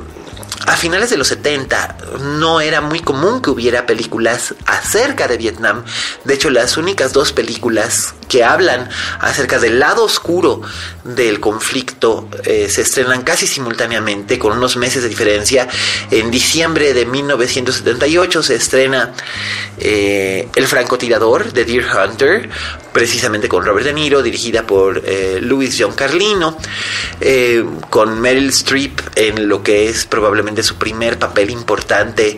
[0.65, 1.97] a finales de los 70
[2.37, 5.83] no era muy común que hubiera películas acerca de Vietnam.
[6.25, 10.61] De hecho, las únicas dos películas que hablan acerca del lado oscuro
[11.03, 15.67] del conflicto eh, se estrenan casi simultáneamente, con unos meses de diferencia.
[16.11, 19.13] En diciembre de 1978 se estrena
[19.77, 22.49] eh, El francotirador de Deer Hunter,
[22.91, 26.57] precisamente con Robert De Niro, dirigida por eh, Louis John Carlino,
[27.21, 32.37] eh, con Meryl Streep en lo que es probablemente su primer papel importante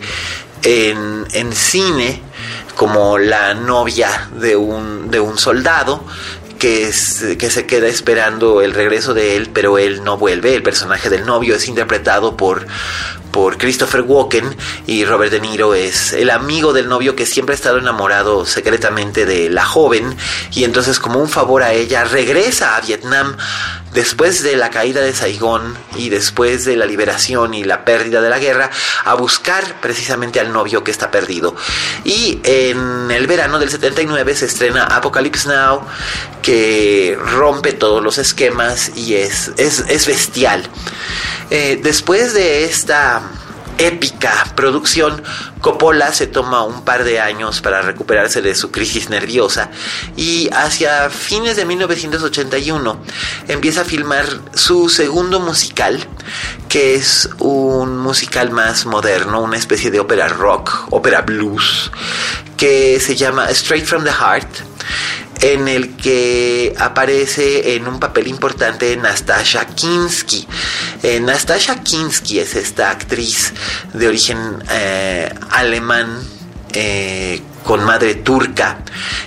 [0.62, 2.22] en, en cine
[2.74, 6.04] como la novia de un, de un soldado
[6.62, 10.54] que, es, que se queda esperando el regreso de él, pero él no vuelve.
[10.54, 12.68] El personaje del novio es interpretado por,
[13.32, 17.56] por Christopher Walken y Robert De Niro es el amigo del novio que siempre ha
[17.56, 20.16] estado enamorado secretamente de la joven
[20.52, 23.36] y entonces como un favor a ella regresa a Vietnam
[23.92, 28.30] después de la caída de Saigón y después de la liberación y la pérdida de
[28.30, 28.70] la guerra,
[29.04, 31.54] a buscar precisamente al novio que está perdido.
[32.04, 35.82] Y en el verano del 79 se estrena Apocalypse Now,
[36.42, 40.68] que rompe todos los esquemas y es, es, bestial.
[41.50, 43.22] Eh, después de esta
[43.78, 45.22] épica producción,
[45.60, 49.70] Coppola se toma un par de años para recuperarse de su crisis nerviosa
[50.16, 53.02] y hacia fines de 1981
[53.48, 56.06] empieza a filmar su segundo musical,
[56.68, 61.90] que es un musical más moderno, una especie de ópera rock, ópera blues,
[62.56, 64.72] que se llama Straight from the Heart
[65.42, 70.46] en el que aparece en un papel importante Nastasha Kinsky.
[71.02, 73.52] Eh, Nastasha Kinsky es esta actriz
[73.92, 74.38] de origen
[74.70, 76.22] eh, alemán
[76.72, 78.78] eh, con madre turca.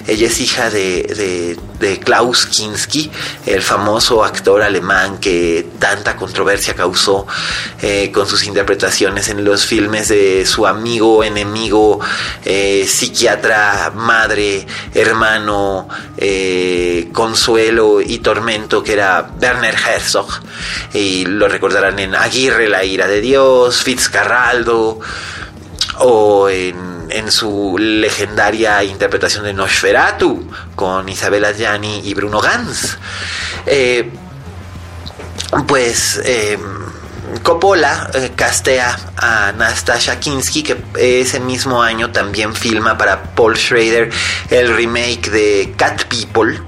[0.07, 1.57] Ella es hija de,
[2.03, 3.11] Klaus Kinski,
[3.45, 7.27] el famoso actor alemán que tanta controversia causó
[7.81, 11.99] eh, con sus interpretaciones en los filmes de su amigo, enemigo,
[12.43, 15.87] eh, psiquiatra, madre, hermano,
[17.13, 20.27] consuelo y tormento, que era Werner Herzog.
[20.93, 24.99] Y lo recordarán en Aguirre, la ira de Dios, Fitzcarraldo
[25.99, 32.97] o en en su legendaria interpretación de Nosferatu con Isabella Gianni y Bruno Gans.
[33.65, 34.11] Eh,
[35.67, 36.57] pues eh,
[37.43, 44.09] Coppola eh, castea a Nastasha Kinsky, que ese mismo año también filma para Paul Schrader
[44.49, 46.59] el remake de Cat People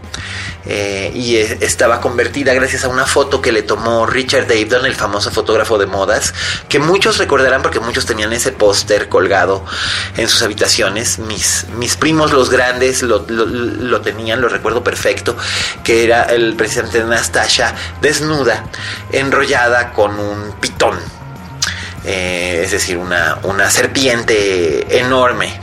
[0.70, 5.32] eh, y estaba convertida gracias a una foto que le tomó Richard Avedon, el famoso
[5.32, 6.34] fotógrafo de modas,
[6.68, 9.64] que muchos recordarán porque muchos tenían ese póster colgado
[10.18, 11.20] en sus habitaciones.
[11.20, 13.22] Mis, mis primos, los grandes, lo,
[14.02, 15.38] tenían, lo recuerdo perfecto,
[15.86, 18.66] que era el presidente de Anastasia desnuda,
[19.14, 21.00] enrollada con un pitón.
[22.04, 25.62] Eh, es decir, una, una serpiente enorme.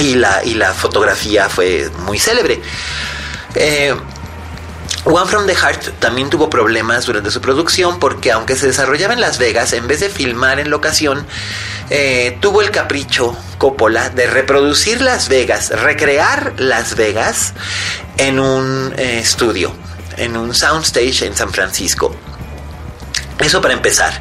[0.00, 2.60] Y la, y la fotografía fue muy célebre.
[3.56, 3.94] Eh,
[5.04, 9.20] One from the Heart también tuvo problemas durante su producción porque aunque se desarrollaba en
[9.20, 11.26] Las Vegas, en vez de filmar en locación,
[11.90, 17.54] eh, tuvo el capricho Coppola de reproducir Las Vegas, recrear Las Vegas
[18.18, 19.72] en un eh, estudio,
[20.16, 22.14] en un soundstage en San Francisco.
[23.38, 24.20] Eso para empezar.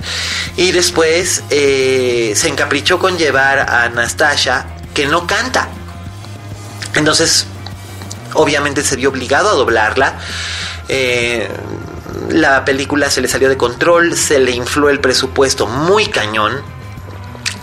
[0.56, 5.70] Y después se encaprichó con llevar a Anastasia que no canta.
[6.96, 7.48] Entonces
[8.36, 10.20] obviamente se vio obligado a doblarla.
[10.88, 11.50] Eh,
[12.30, 16.62] la película se le salió de control, se le infló el presupuesto muy cañón.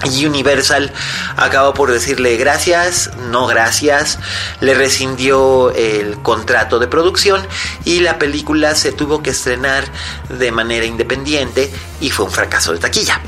[0.05, 0.93] Y Universal
[1.37, 4.19] acabó por decirle gracias, no gracias,
[4.61, 7.47] le rescindió el contrato de producción
[7.85, 9.85] y la película se tuvo que estrenar
[10.29, 13.21] de manera independiente y fue un fracaso de taquilla.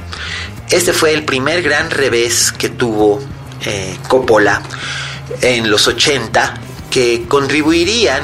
[0.69, 3.23] Este fue el primer gran revés que tuvo
[3.65, 4.61] eh, Coppola
[5.43, 6.55] en los 80
[6.95, 8.23] que contribuirían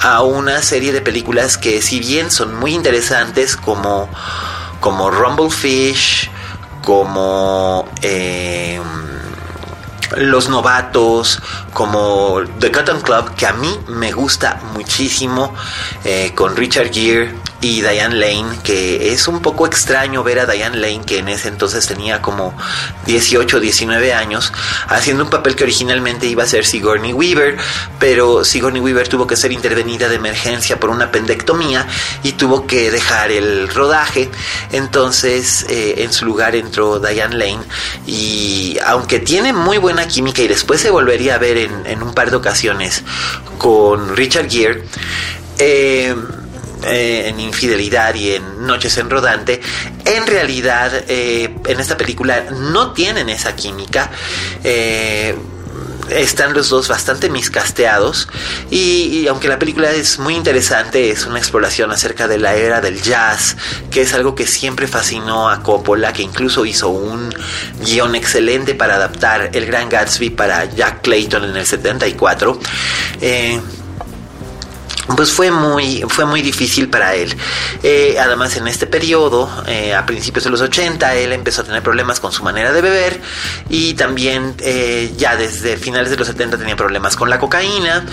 [0.00, 4.08] a una serie de películas que si bien son muy interesantes como,
[4.80, 6.30] como Rumblefish,
[6.82, 8.80] como eh,
[10.16, 11.42] Los Novatos,
[11.74, 15.54] como The Cotton Club, que a mí me gusta muchísimo,
[16.02, 20.76] eh, con Richard Gere y Diane Lane, que es un poco extraño ver a Diane
[20.76, 22.56] Lane, que en ese entonces tenía como
[23.06, 24.52] 18 o 19 años,
[24.86, 27.56] haciendo un papel que originalmente iba a ser Sigourney Weaver,
[27.98, 31.86] pero Sigourney Weaver tuvo que ser intervenida de emergencia por una pendectomía
[32.22, 34.30] y tuvo que dejar el rodaje,
[34.70, 37.64] entonces eh, en su lugar entró Diane Lane
[38.06, 42.14] y aunque tiene muy buena química y después se volvería a ver en, en un
[42.14, 43.02] par de ocasiones
[43.58, 44.84] con Richard Gere,
[45.58, 46.14] eh,
[46.84, 49.60] eh, en Infidelidad y en Noches en Rodante,
[50.04, 54.10] en realidad eh, en esta película no tienen esa química.
[54.62, 55.34] Eh,
[56.10, 58.28] están los dos bastante miscasteados
[58.70, 63.02] y, aunque la película es muy interesante, es una exploración acerca de la era del
[63.02, 63.56] jazz,
[63.90, 67.34] que es algo que siempre fascinó a Coppola, que incluso hizo un
[67.84, 72.58] guion excelente para adaptar El Gran Gatsby para Jack Clayton en el 74
[75.16, 77.34] pues fue muy, fue muy difícil para él.
[77.82, 81.82] Eh, además, en este periodo, eh, a principios de los 80, él empezó a tener
[81.82, 83.20] problemas con su manera de beber
[83.68, 88.04] y también eh, ya desde finales de los 70 tenía problemas con la cocaína.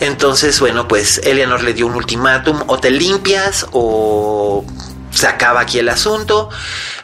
[0.00, 4.64] Entonces, bueno, pues Eleanor le dio un ultimátum, o te limpias o
[5.12, 6.48] se acaba aquí el asunto.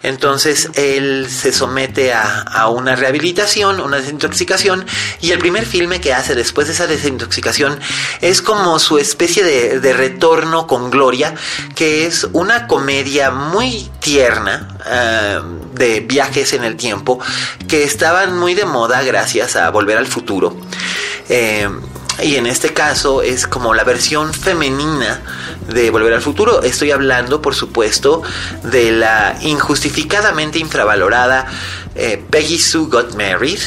[0.02, 4.86] Entonces él se somete a, una rehabilitación, una desintoxicación,
[5.20, 7.78] y el primer filme que hace después de esa desintoxicación
[8.20, 11.34] es como su especie de, retorno con gloria,
[11.74, 15.40] que es una comedia muy tierna eh,
[15.72, 17.18] de viajes en el tiempo,
[17.66, 20.56] que estaban muy de moda gracias a Volver al Futuro.
[21.28, 21.68] Eh,
[22.22, 25.20] y en este caso es como la versión femenina
[25.68, 26.62] de Volver al Futuro.
[26.62, 28.22] Estoy hablando, por supuesto,
[28.64, 31.46] de la injustificadamente infravalorada
[31.94, 33.60] eh, Peggy Sue Got Married.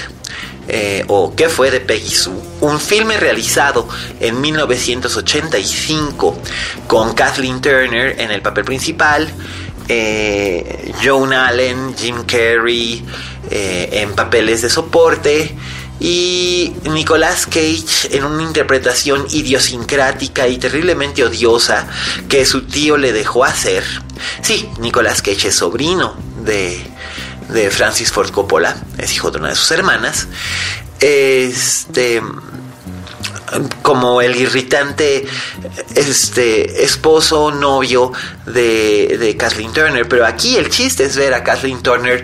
[0.68, 2.34] Eh, o ¿Qué fue de Peggy Sue?
[2.62, 3.88] Un filme realizado
[4.20, 6.38] en 1985
[6.88, 9.28] con Kathleen Turner en el papel principal,
[9.88, 13.04] eh, Joan Allen, Jim Carrey
[13.50, 15.54] en papeles de soporte
[16.02, 21.88] y Nicolas Cage en una interpretación idiosincrática y terriblemente odiosa
[22.28, 23.84] que su tío le dejó hacer.
[24.42, 26.82] Sí, Nicolas Cage es sobrino de,
[27.50, 30.28] de Francis Ford Coppola, es hijo de una de sus hermanas.
[31.00, 32.22] Este
[33.84, 35.28] como el irritante
[35.94, 38.14] este esposo novio
[38.46, 42.24] de, de Kathleen Turner pero aquí el chiste es ver a Kathleen Turner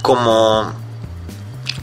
[0.00, 0.81] como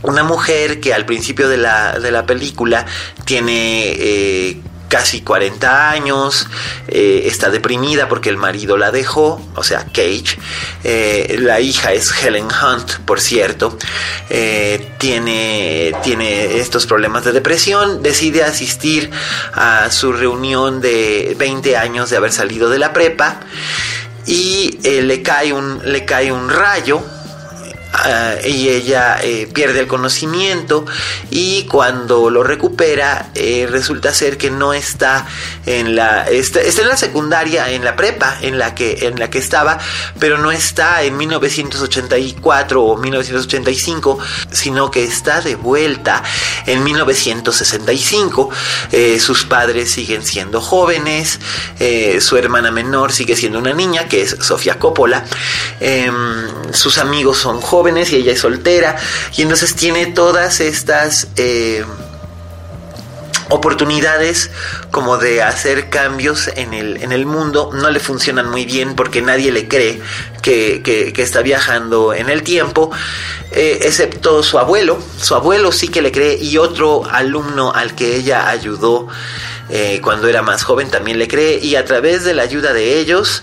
[0.02, 2.86] una mujer que al principio de la, de la película
[3.26, 6.48] tiene eh, casi 40 años,
[6.88, 10.40] eh, está deprimida porque el marido la dejó, o sea, Cage.
[10.84, 13.78] Eh, la hija es Helen Hunt, por cierto.
[14.98, 19.12] tiene, tiene estos problemas de depresión, decide asistir
[19.54, 23.42] a su reunión de 20 años de haber salido de la prepa
[24.26, 27.04] y le, cae un, le cae un rayo
[27.92, 30.86] Ah, y ella eh, pierde el conocimiento
[31.32, 35.26] y cuando lo recupera eh, resulta ser que no está
[35.66, 39.40] en la está, en la secundaria en la prepa en la que en la que
[39.40, 39.80] estaba
[40.20, 44.20] pero no está en 1984 o 1985
[44.52, 46.22] sino que está de vuelta
[46.68, 48.52] en 1965
[48.92, 51.40] eh, sus padres siguen siendo jóvenes
[52.20, 55.26] su hermana menor sigue siendo una niña que es Sofía Coppola.
[55.80, 56.14] Em,
[56.72, 58.96] sus amigos son jóvenes y ella es soltera.
[59.36, 61.84] Y entonces tiene todas estas eh,
[63.50, 64.52] oportunidades
[64.92, 67.72] como de hacer cambios en el, en el mundo.
[67.74, 70.02] No le funcionan muy bien porque nadie le cree
[70.42, 72.92] que, está viajando en el tiempo,
[73.52, 75.00] eh, excepto su abuelo.
[75.20, 79.08] Su abuelo sí que le cree y otro alumno al que ella ayudó
[79.70, 81.60] eh, cuando era más joven también le cree.
[81.60, 83.42] Y a través de la ayuda de ellos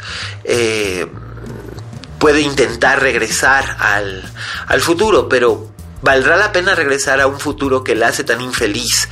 [2.18, 5.70] puede intentar regresar al, futuro, pero
[6.02, 9.08] ¿valdrá la pena regresar a un futuro que la hace tan infeliz,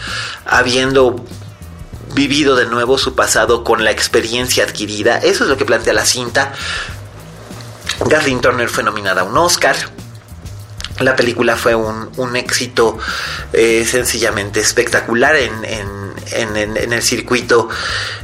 [0.47, 1.17] habiendo
[2.15, 5.19] vivido de nuevo su pasado con la experiencia adquirida?
[5.19, 6.53] Eso es lo que plantea la cinta.
[8.09, 9.77] Kathleen Turner fue nominada a un Oscar.
[11.01, 12.99] La película fue un, éxito
[13.53, 17.68] eh, sencillamente espectacular en, en, el circuito,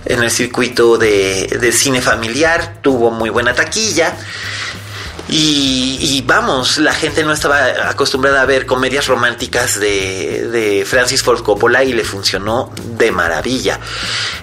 [0.05, 2.79] en el circuito de, de cine familiar.
[2.81, 4.17] Tuvo muy buena taquilla.
[5.33, 11.85] Y, vamos, la gente no estaba acostumbrada a ver comedias románticas de, Francis Ford Coppola
[11.85, 13.79] y le funcionó de maravilla.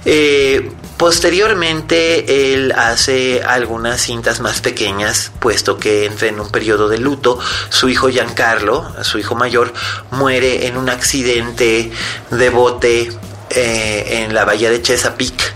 [0.05, 6.97] Eh, posteriormente él hace algunas cintas más pequeñas, puesto que entra en un periodo de
[6.97, 7.39] luto.
[7.69, 9.73] Su hijo Giancarlo, su hijo mayor,
[10.11, 11.91] muere en un accidente
[12.31, 13.09] de bote
[13.49, 15.53] eh, en la bahía de Chesapeake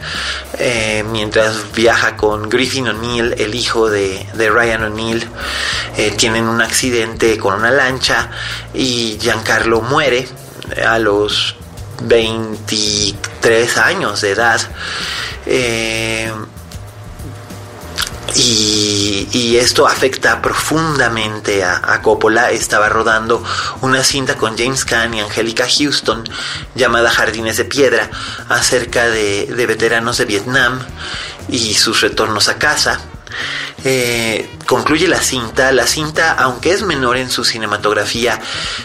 [0.60, 5.28] eh, mientras viaja con Griffin O'Neill, el hijo de, Ryan O'Neill.
[5.98, 8.30] Eh, tienen un accidente con una lancha
[8.74, 10.28] y Giancarlo muere
[10.86, 11.56] a los
[12.08, 14.62] 23 años de edad.
[18.36, 22.52] Y, esto afecta profundamente a, Coppola.
[22.52, 23.44] Estaba rodando
[23.82, 26.24] una cinta con James Caan y Angelica Houston
[26.74, 28.10] llamada Jardines de Piedra
[28.50, 30.80] acerca de, veteranos de Vietnam
[31.50, 33.02] y sus retornos a casa.
[33.84, 35.72] Eh, concluye la cinta.
[35.72, 38.40] La cinta, aunque es menor en su cinematografía,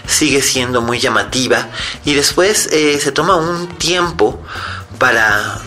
[0.07, 1.69] sigue siendo muy llamativa.
[2.05, 4.43] Y después eh, se toma un tiempo
[4.99, 5.61] para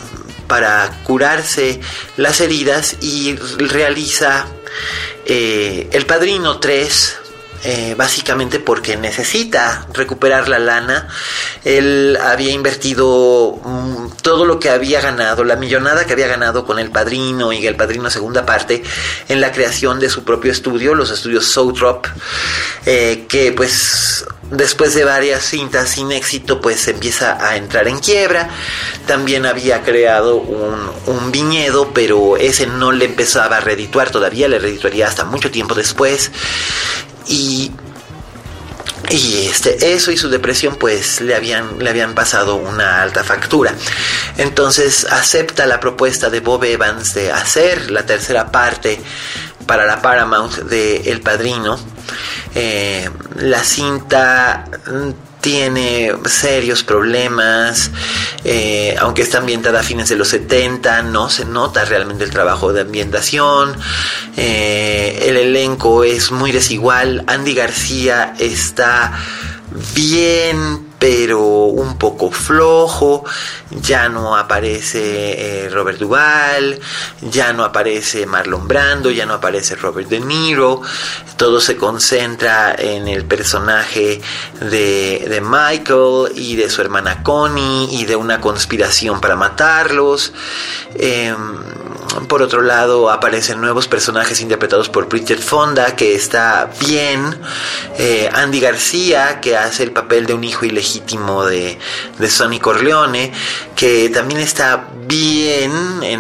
[0.50, 1.80] para curarse
[2.18, 4.48] las heridas y realiza
[5.26, 7.18] eh, El Padrino 3,
[7.64, 11.10] eh, básicamente porque necesita recuperar la lana.
[11.66, 16.80] Él había invertido mm, todo lo que había ganado, la millonada que había ganado con
[16.80, 18.82] El Padrino y El Padrino segunda parte
[19.28, 22.08] en la creación de su propio estudio, los estudios Southrop,
[22.86, 28.50] eh, que pues después de varias cintas sin éxito pues empieza a entrar en quiebra.
[29.06, 34.60] También había creado un, un viñedo, pero ese no le empezaba a redituar todavía, le
[34.60, 36.32] redituaría hasta mucho tiempo después.
[37.30, 37.72] Y
[39.10, 43.74] y este, eso y su depresión pues le habían, le habían pasado una alta factura.
[44.38, 49.02] Entonces acepta la propuesta de Bob Evans de hacer la tercera parte
[49.66, 51.80] para la Paramount de El Padrino.
[52.54, 54.66] Eh, la cinta
[55.42, 57.92] tiene serios problemas,
[58.44, 62.74] eh, aunque está ambientada a fines de los 70, no se nota realmente el trabajo
[62.74, 63.76] de ambientación,
[64.38, 69.14] eh, el elenco es muy desigual, Andy García está
[69.96, 73.24] bien pero un poco flojo,
[73.72, 76.80] ya no aparece eh, Robert Duvall,
[77.22, 80.82] ya no aparece Marlon Brando, ya no aparece Robert De Niro,
[81.38, 84.22] todo se concentra en el personaje
[84.60, 90.34] de, de Michael y de su hermana Connie y de una conspiración para matarlos.
[90.96, 91.79] Em,
[92.28, 97.40] por otro lado, aparecen nuevos personajes interpretados por Bridget Fonda, que está bien.
[97.98, 101.78] Eh, Andy García, que hace el papel de un hijo ilegítimo de,
[102.18, 103.32] de Sonny Corleone,
[103.76, 105.72] que también está bien.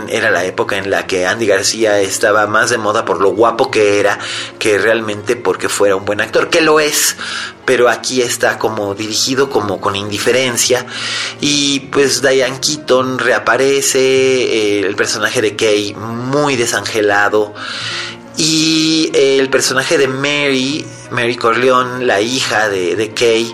[0.09, 3.71] era la época en la que Andy García estaba más de moda por lo guapo
[3.71, 4.19] que era,
[4.57, 7.15] que realmente porque fuera un buen actor, que lo es,
[7.69, 10.87] pero aquí está como dirigido como con indiferencia
[11.39, 15.55] y pues Diane Keaton reaparece eh, el personaje de
[15.97, 17.53] Muy desangelado.
[18.41, 23.53] Y el personaje de Mary, Mary Corleone, la hija de, Kay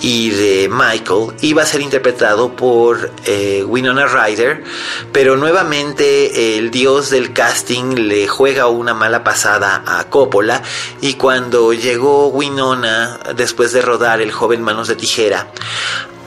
[0.00, 4.62] y de Michael, iba a ser interpretado por eh, Winona Ryder,
[5.10, 10.62] pero nuevamente el dios del casting le juega una mala pasada a Coppola.
[11.00, 15.48] Y cuando llegó Winona, después de rodar El joven manos de tijera,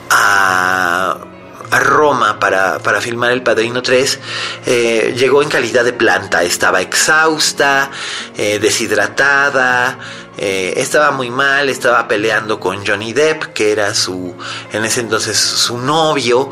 [0.10, 1.33] a
[1.74, 4.20] a Roma para, filmar El Padrino 3,
[4.68, 7.90] eh, llegó en calidad de planta, estaba exhausta,
[8.38, 9.98] eh, deshidratada,
[10.38, 14.36] eh, estaba muy mal, estaba peleando con Johnny Depp, que era su,
[14.72, 16.52] en ese entonces su novio.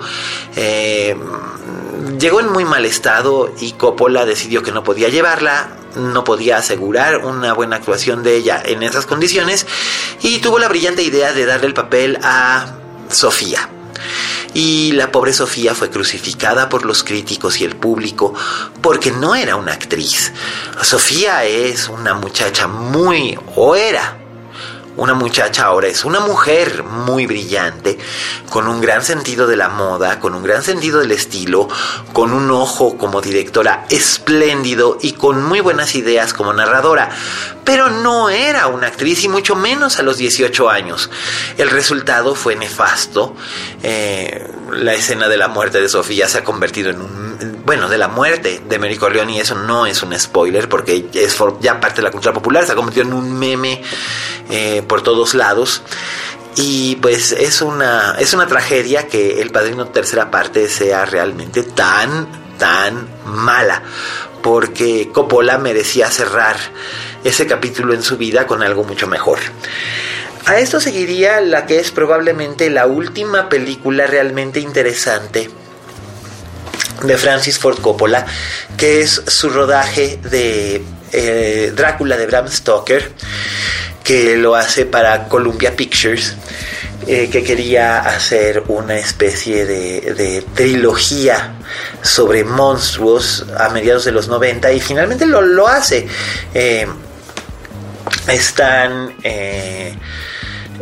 [2.18, 7.26] llegó en muy mal estado y Coppola decidió que no podía llevarla, no podía asegurar
[7.26, 9.68] una buena actuación de ella en esas condiciones
[10.22, 12.74] y tuvo la brillante idea de darle el papel a
[13.10, 13.71] Sofía
[14.54, 18.34] y la pobre Sofía fue crucificada por los críticos y el público
[18.82, 20.34] porque no era una actriz.
[20.82, 24.21] Sofía es una muchacha muy, o era
[25.02, 27.98] una muchacha ahora es una mujer muy brillante,
[28.52, 31.68] con un gran sentido de la moda, con un gran sentido del estilo,
[32.14, 37.10] con un ojo como directora espléndido y con muy buenas ideas como narradora.
[37.64, 41.10] Pero no era una actriz y mucho menos a los 18 años.
[41.58, 43.36] El resultado fue nefasto.
[43.82, 47.62] Eh, la escena de la muerte de Sofía se ha convertido en un...
[47.66, 51.38] Bueno, de la muerte de Mary Corleone y eso no es un spoiler porque es
[51.62, 53.82] ya parte de la cultura popular, se ha convertido en un meme.
[54.50, 55.84] Eh, por todos lados.
[56.58, 62.28] Y pues es una, es una tragedia que El Padrino tercera parte sea realmente tan,
[62.58, 63.84] tan mala.
[64.44, 66.58] Porque Coppola merecía cerrar
[67.24, 69.40] ese capítulo en su vida con algo mucho mejor.
[70.46, 75.50] A esto seguiría la que es probablemente la última película realmente interesante
[77.02, 78.26] de Francis Ford Coppola,
[78.76, 80.84] que es su rodaje de
[81.14, 83.14] eh, Drácula de Bram Stoker
[84.04, 86.36] que lo hace para Columbia Pictures,
[87.08, 91.54] eh, que quería hacer una especie de, trilogía
[92.02, 96.08] sobre monstruos a mediados de los 90 y finalmente lo, lo hace.
[96.54, 96.88] Eh,
[98.28, 99.96] están eh,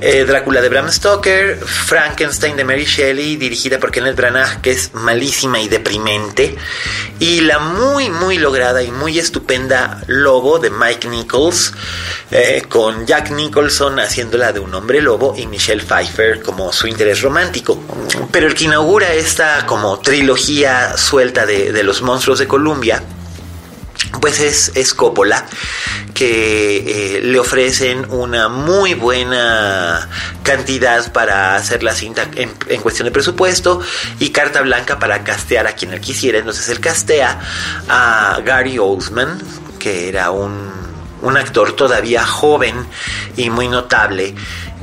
[0.02, 4.93] eh, Drácula de Bram Stoker, Frankenstein de Mary Shelley, dirigida por Kenneth Branagh, que es
[4.93, 6.56] malísima y deprimente,
[7.20, 11.74] y la muy, muy lograda y muy estupenda Lobo de Mike Nichols,
[12.32, 17.22] eh, con Jack Nicholson haciéndola de un hombre lobo y Michelle Pfeiffer como su interés
[17.22, 17.84] romántico.
[18.32, 23.04] Pero el que inaugura esta como trilogía suelta de, de los monstruos de Columbia,
[24.22, 25.45] pues es, Coppola
[26.14, 30.10] que eh, le ofrecen una muy buena
[30.43, 33.80] cantidad para hacer la cinta en, cuestión de presupuesto
[34.20, 36.39] y carta blanca para castear a quien él quisiera.
[36.39, 37.39] Entonces él castea
[37.88, 39.39] a Gary Oldman,
[39.78, 40.72] que era un,
[41.22, 42.76] un actor todavía joven
[43.38, 44.34] y muy notable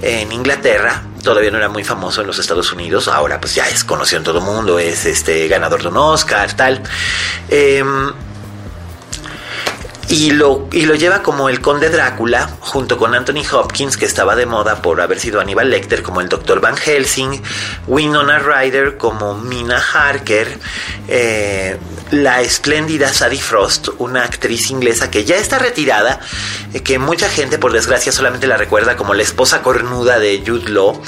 [0.03, 3.83] en Inglaterra todavía no era muy famoso en los Estados Unidos, ahora pues ya es
[3.83, 6.81] conocido en todo el mundo, es este ganador de un Oscar, tal.
[7.49, 8.13] Em,
[10.09, 14.37] y lo, y lo lleva como el conde Drácula, junto con Anthony Hopkins, que estaba
[14.37, 16.61] de moda por haber sido Aníbal Lecter, como el Dr.
[16.61, 17.43] Van Helsing,
[17.87, 20.59] Winona Ryder como Mina Harker,
[21.09, 21.77] eh,
[22.13, 26.21] la espléndida Sadie Frost, una actriz inglesa que ya está retirada,
[26.73, 30.71] eh, que mucha gente por desgracia solamente la recuerda como la esposa cornuda de Jude
[30.71, 31.03] Law.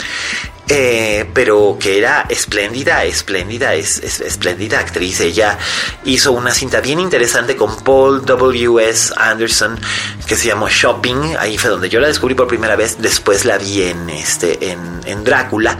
[0.70, 5.20] Eh, pero que era espléndida, espléndida, es, espléndida actriz.
[5.20, 5.58] Ella
[6.04, 9.14] hizo una cinta bien interesante con Paul W.S.
[9.16, 9.80] Anderson
[10.26, 11.36] que se llamó Shopping.
[11.38, 13.00] Ahí fue donde yo la descubrí por primera vez.
[13.00, 15.78] Después la vi en, este, en, Drácula.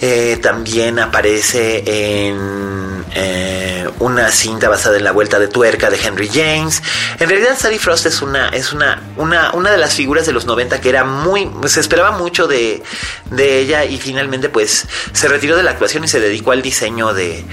[0.00, 1.82] Eh, también aparece
[2.28, 6.82] en eh, una cinta basada en la vuelta de tuerca de Henry James.
[7.18, 10.46] En realidad, Sally Frost es una, es una, una, una de las figuras de los
[10.46, 12.82] 90 que era muy, se esperaba mucho de,
[13.30, 16.60] de ella y finalmente finalmente pues se retiró de la actuación y se dedicó al
[16.60, 17.44] diseño de,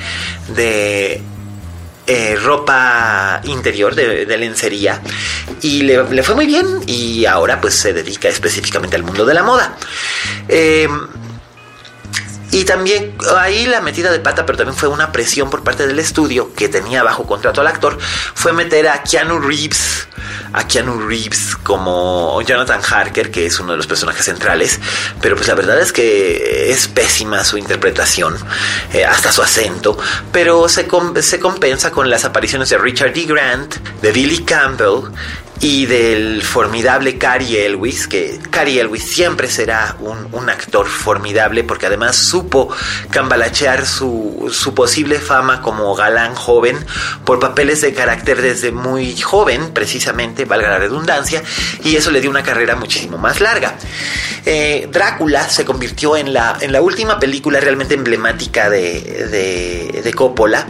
[0.56, 1.22] de
[2.08, 5.00] eh, ropa interior de, lencería
[5.62, 9.44] y le, fue muy bien y ahora pues se dedica específicamente al mundo de la
[9.44, 9.78] moda.
[10.50, 10.88] Eh,
[12.56, 16.00] y también ahí la metida de pata, pero también fue una presión por parte del
[16.00, 20.08] estudio que tenía bajo contrato al actor, fue meter a Keanu Reeves,
[20.54, 24.80] a Keanu Reeves como Jonathan Harker, que es uno de los personajes centrales,
[25.20, 28.38] pero pues la verdad es que es pésima su interpretación,
[28.94, 29.98] eh, hasta su acento,
[30.32, 30.88] pero se,
[31.24, 33.26] se compensa con las apariciones de Richard D.
[33.26, 35.12] Grant, de Billy Campbell,
[35.62, 41.88] y del formidable Cary Elwis, que Cary Elwis siempre será un, un, actor formidable porque
[41.88, 42.70] además supo
[43.10, 46.78] cambalachear su, su posible fama como galán joven
[47.24, 51.42] por papeles de carácter desde muy joven, precisamente, valga la redundancia,
[51.84, 53.76] y eso le dio una carrera muchísimo más larga.
[54.46, 59.02] Eh, Drácula se convirtió en la, en la última película realmente emblemática de,
[59.32, 60.68] de, de Coppola.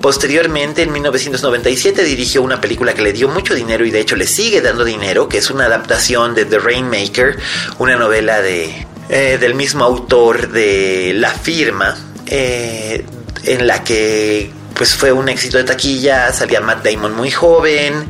[0.00, 4.26] Posteriormente, en 1997, dirigió una película que le dio mucho dinero y de hecho le
[4.26, 7.38] sigue dando dinero, que es una adaptación de The Rainmaker,
[7.78, 11.96] una novela de, eh, del mismo autor de La Firma,
[12.26, 13.04] eh,
[13.44, 18.08] en la que pues fue un éxito de taquilla, salía Matt Damon muy joven,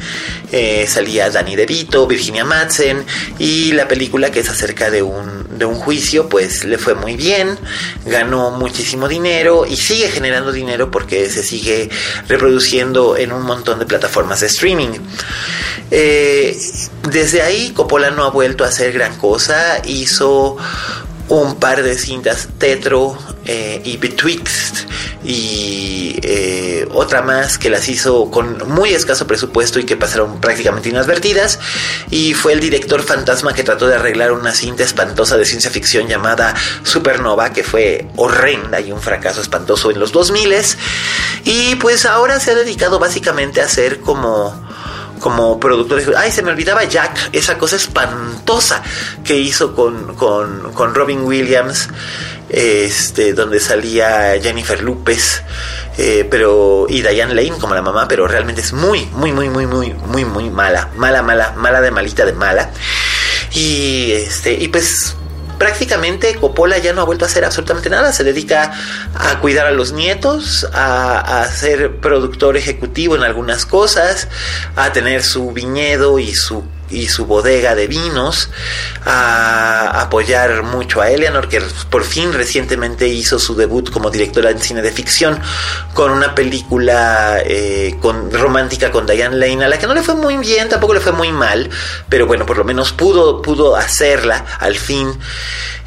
[0.50, 3.04] eh, salía Danny DeVito, Virginia Madsen
[3.38, 7.16] y la película que es acerca de un, de un juicio pues le fue muy
[7.16, 7.58] bien,
[8.04, 11.90] ganó muchísimo dinero y sigue generando dinero porque se sigue
[12.28, 14.98] reproduciendo en un montón de plataformas de streaming.
[15.90, 16.56] Eh,
[17.10, 20.56] desde ahí Coppola no ha vuelto a hacer gran cosa, hizo
[21.28, 24.88] un par de cintas Tetro eh, y Betwixt
[25.24, 30.90] y eh, otra más que las hizo con muy escaso presupuesto y que pasaron prácticamente
[30.90, 31.58] inadvertidas
[32.10, 36.08] y fue el director fantasma que trató de arreglar una cinta espantosa de ciencia ficción
[36.08, 40.44] llamada Supernova que fue horrenda y un fracaso espantoso en los 2000
[41.44, 44.54] y pues ahora se ha dedicado básicamente a hacer como
[45.24, 46.06] como productores.
[46.18, 48.82] Ay, se me olvidaba Jack, esa cosa espantosa
[49.24, 51.88] que hizo con, con, Robin Williams,
[52.50, 55.42] este, donde salía Jennifer López,
[55.96, 59.66] eh, pero y Diane Lane como la mamá, pero realmente es muy, muy, muy, muy,
[59.66, 62.70] muy, muy, muy mala, mala, mala, mala de malita de mala.
[63.54, 65.16] Y este, y pues
[65.58, 68.72] prácticamente Coppola ya no ha vuelto a hacer absolutamente nada, se dedica
[69.14, 74.28] a cuidar a los nietos, a, ser productor ejecutivo en algunas cosas,
[74.76, 78.50] a tener su viñedo y su y su bodega de vinos,
[79.04, 81.60] a apoyar mucho a Eleanor, que
[81.90, 85.40] por fin recientemente hizo su debut como directora en cine de ficción
[85.92, 90.14] con una película eh, con, romántica con Diane Lane, a la que no le fue
[90.14, 91.70] muy bien, tampoco le fue muy mal,
[92.08, 95.18] pero bueno, por lo menos pudo, pudo hacerla al fin.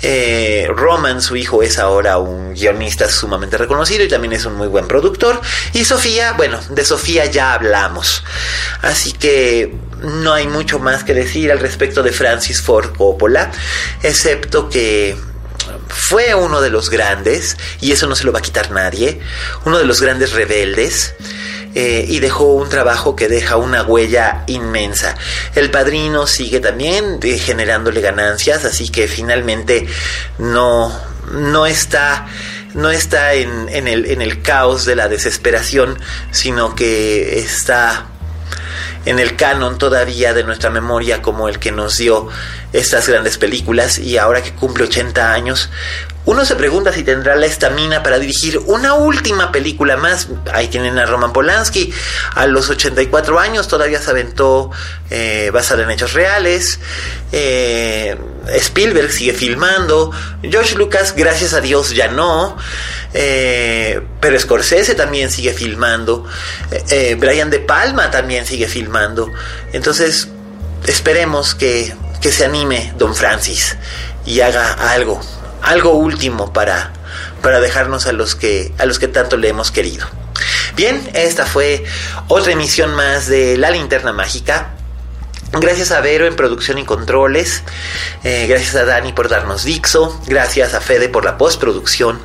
[0.02, 4.68] Eh, Roman, su hijo, es ahora un guionista sumamente reconocido y también es un muy
[4.68, 5.42] buen productor.
[5.74, 8.24] Y Sofía, bueno, de Sofía ya hablamos.
[8.82, 13.52] Así que no hay mucho más que decir al respecto de Francis Ford Coppola,
[14.04, 15.18] excepto que
[15.88, 19.20] fue uno de los grandes, y eso no se lo va a quitar nadie,
[19.66, 21.14] uno de los grandes rebeldes.
[21.76, 25.16] Eh, y dejó un trabajo que deja una huella inmensa.
[25.54, 29.86] El padrino sigue también eh, generándole ganancias, así que finalmente
[30.40, 30.92] no,
[31.34, 32.26] no está
[32.74, 36.00] no está en, en, el, en el caos de la desesperación,
[36.32, 38.08] sino que está
[39.06, 42.28] en el canon todavía de nuestra memoria como el que nos dio
[42.74, 44.00] estas grandes películas.
[44.00, 45.70] Y ahora que cumple 80 años,
[46.28, 50.28] Uno se pregunta si tendrá la estamina para dirigir una última película más.
[50.52, 51.94] Ahí tienen a Roman Polanski,
[52.36, 54.70] a los 84 años todavía se aventó
[55.10, 56.82] eh, basada en hechos reales.
[57.32, 58.18] Eh,
[58.56, 60.12] Spielberg sigue filmando.
[60.44, 62.58] George Lucas, gracias a Dios, ya no.
[63.14, 66.26] Eh, pero Scorsese también sigue filmando.
[67.20, 69.32] Brian De Palma también sigue filmando.
[69.72, 70.28] Entonces,
[70.88, 73.78] esperemos que, que se anime Don Francis
[74.26, 75.22] y haga algo,
[75.62, 76.92] algo último para,
[77.42, 80.08] para dejarnos a los que a los que tanto le hemos querido.
[80.76, 81.86] Bien, esta fue
[82.28, 84.74] otra emisión más de La Linterna Mágica.
[85.54, 87.64] Gracias a Vero en producción y controles.
[88.24, 90.22] Eh, gracias a Dani por darnos Dixo.
[90.28, 92.20] Gracias a Fede por la postproducción.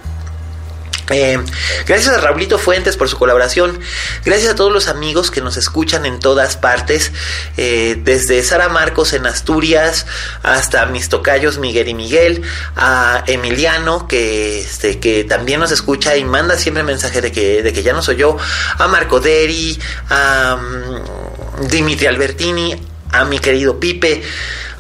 [1.13, 1.39] Eh,
[1.87, 3.79] gracias a Raulito Fuentes por su colaboración.
[4.25, 7.13] Gracias a todos los amigos que nos escuchan en todas partes.
[7.57, 10.07] Eh, desde Sara Marcos en Asturias
[10.43, 12.43] hasta mis tocayos Miguel y Miguel.
[12.77, 17.73] A Emiliano que, este, que también nos escucha y manda siempre mensaje de que, de
[17.73, 18.37] que ya no soy yo.
[18.79, 19.79] A Marco Deri.
[20.09, 22.81] A um, Dimitri Albertini.
[23.13, 24.23] A mi querido Pipe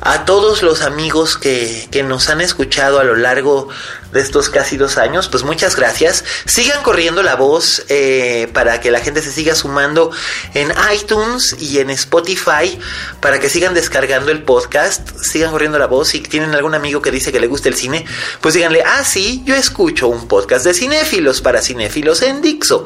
[0.05, 3.69] a todos los amigos que, que, nos han escuchado a lo largo
[4.13, 6.25] de estos casi dos años, pues muchas gracias.
[6.45, 10.11] Sigan corriendo la voz eh, para que la gente se siga sumando
[10.55, 12.79] en iTunes y en Spotify
[13.21, 15.09] para que sigan descargando el podcast.
[15.23, 16.09] Sigan corriendo la voz.
[16.09, 18.05] Si tienen algún amigo que dice que le gusta el cine,
[18.41, 22.85] pues díganle, ah, sí, yo escucho un podcast de cinéfilos para cinéfilos en Dixo.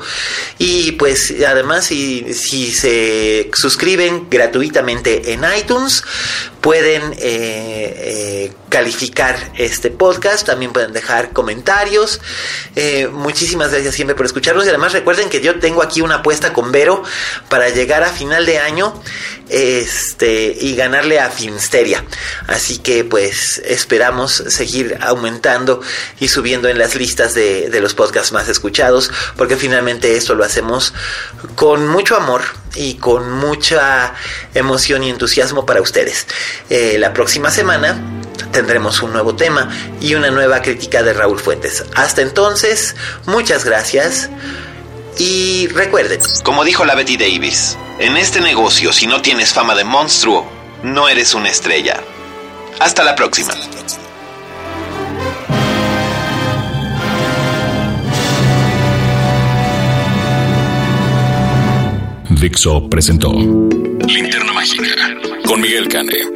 [0.59, 2.35] Y pues además, si,
[2.73, 6.05] se suscriben gratuitamente en iTunes,
[6.61, 10.47] pueden eh, eh, calificar este podcast.
[10.47, 12.21] También pueden dejar comentarios.
[12.75, 16.53] Eh, muchísimas gracias siempre por escucharnos y además recuerden que yo tengo aquí una apuesta
[16.53, 17.03] con Vero
[17.49, 18.95] para llegar a final de año
[19.49, 22.05] este y ganarle a Finsteria.
[22.47, 25.81] Así que pues esperamos seguir aumentando
[26.21, 30.95] y subiendo en las listas de, los podcasts más escuchados porque finalmente esto lo hacemos
[31.55, 32.43] con mucho amor
[32.75, 34.15] y con mucha
[34.55, 36.27] emoción y entusiasmo para ustedes.
[36.71, 38.16] Eh, la próxima semana
[38.53, 39.71] tendremos un nuevo tema
[40.01, 41.85] y una nueva crítica de Raúl Fuentes.
[41.95, 44.31] Hasta entonces, muchas gracias
[45.19, 49.85] y recuerden, como dijo la Betty Davis, en este negocio si no tienes fama de
[49.85, 50.47] monstruo,
[50.83, 52.03] no eres una estrella.
[52.79, 53.55] Hasta la próxima.
[62.29, 64.85] Dixo presentó Linterna Mágica
[65.47, 66.36] con Miguel Cane.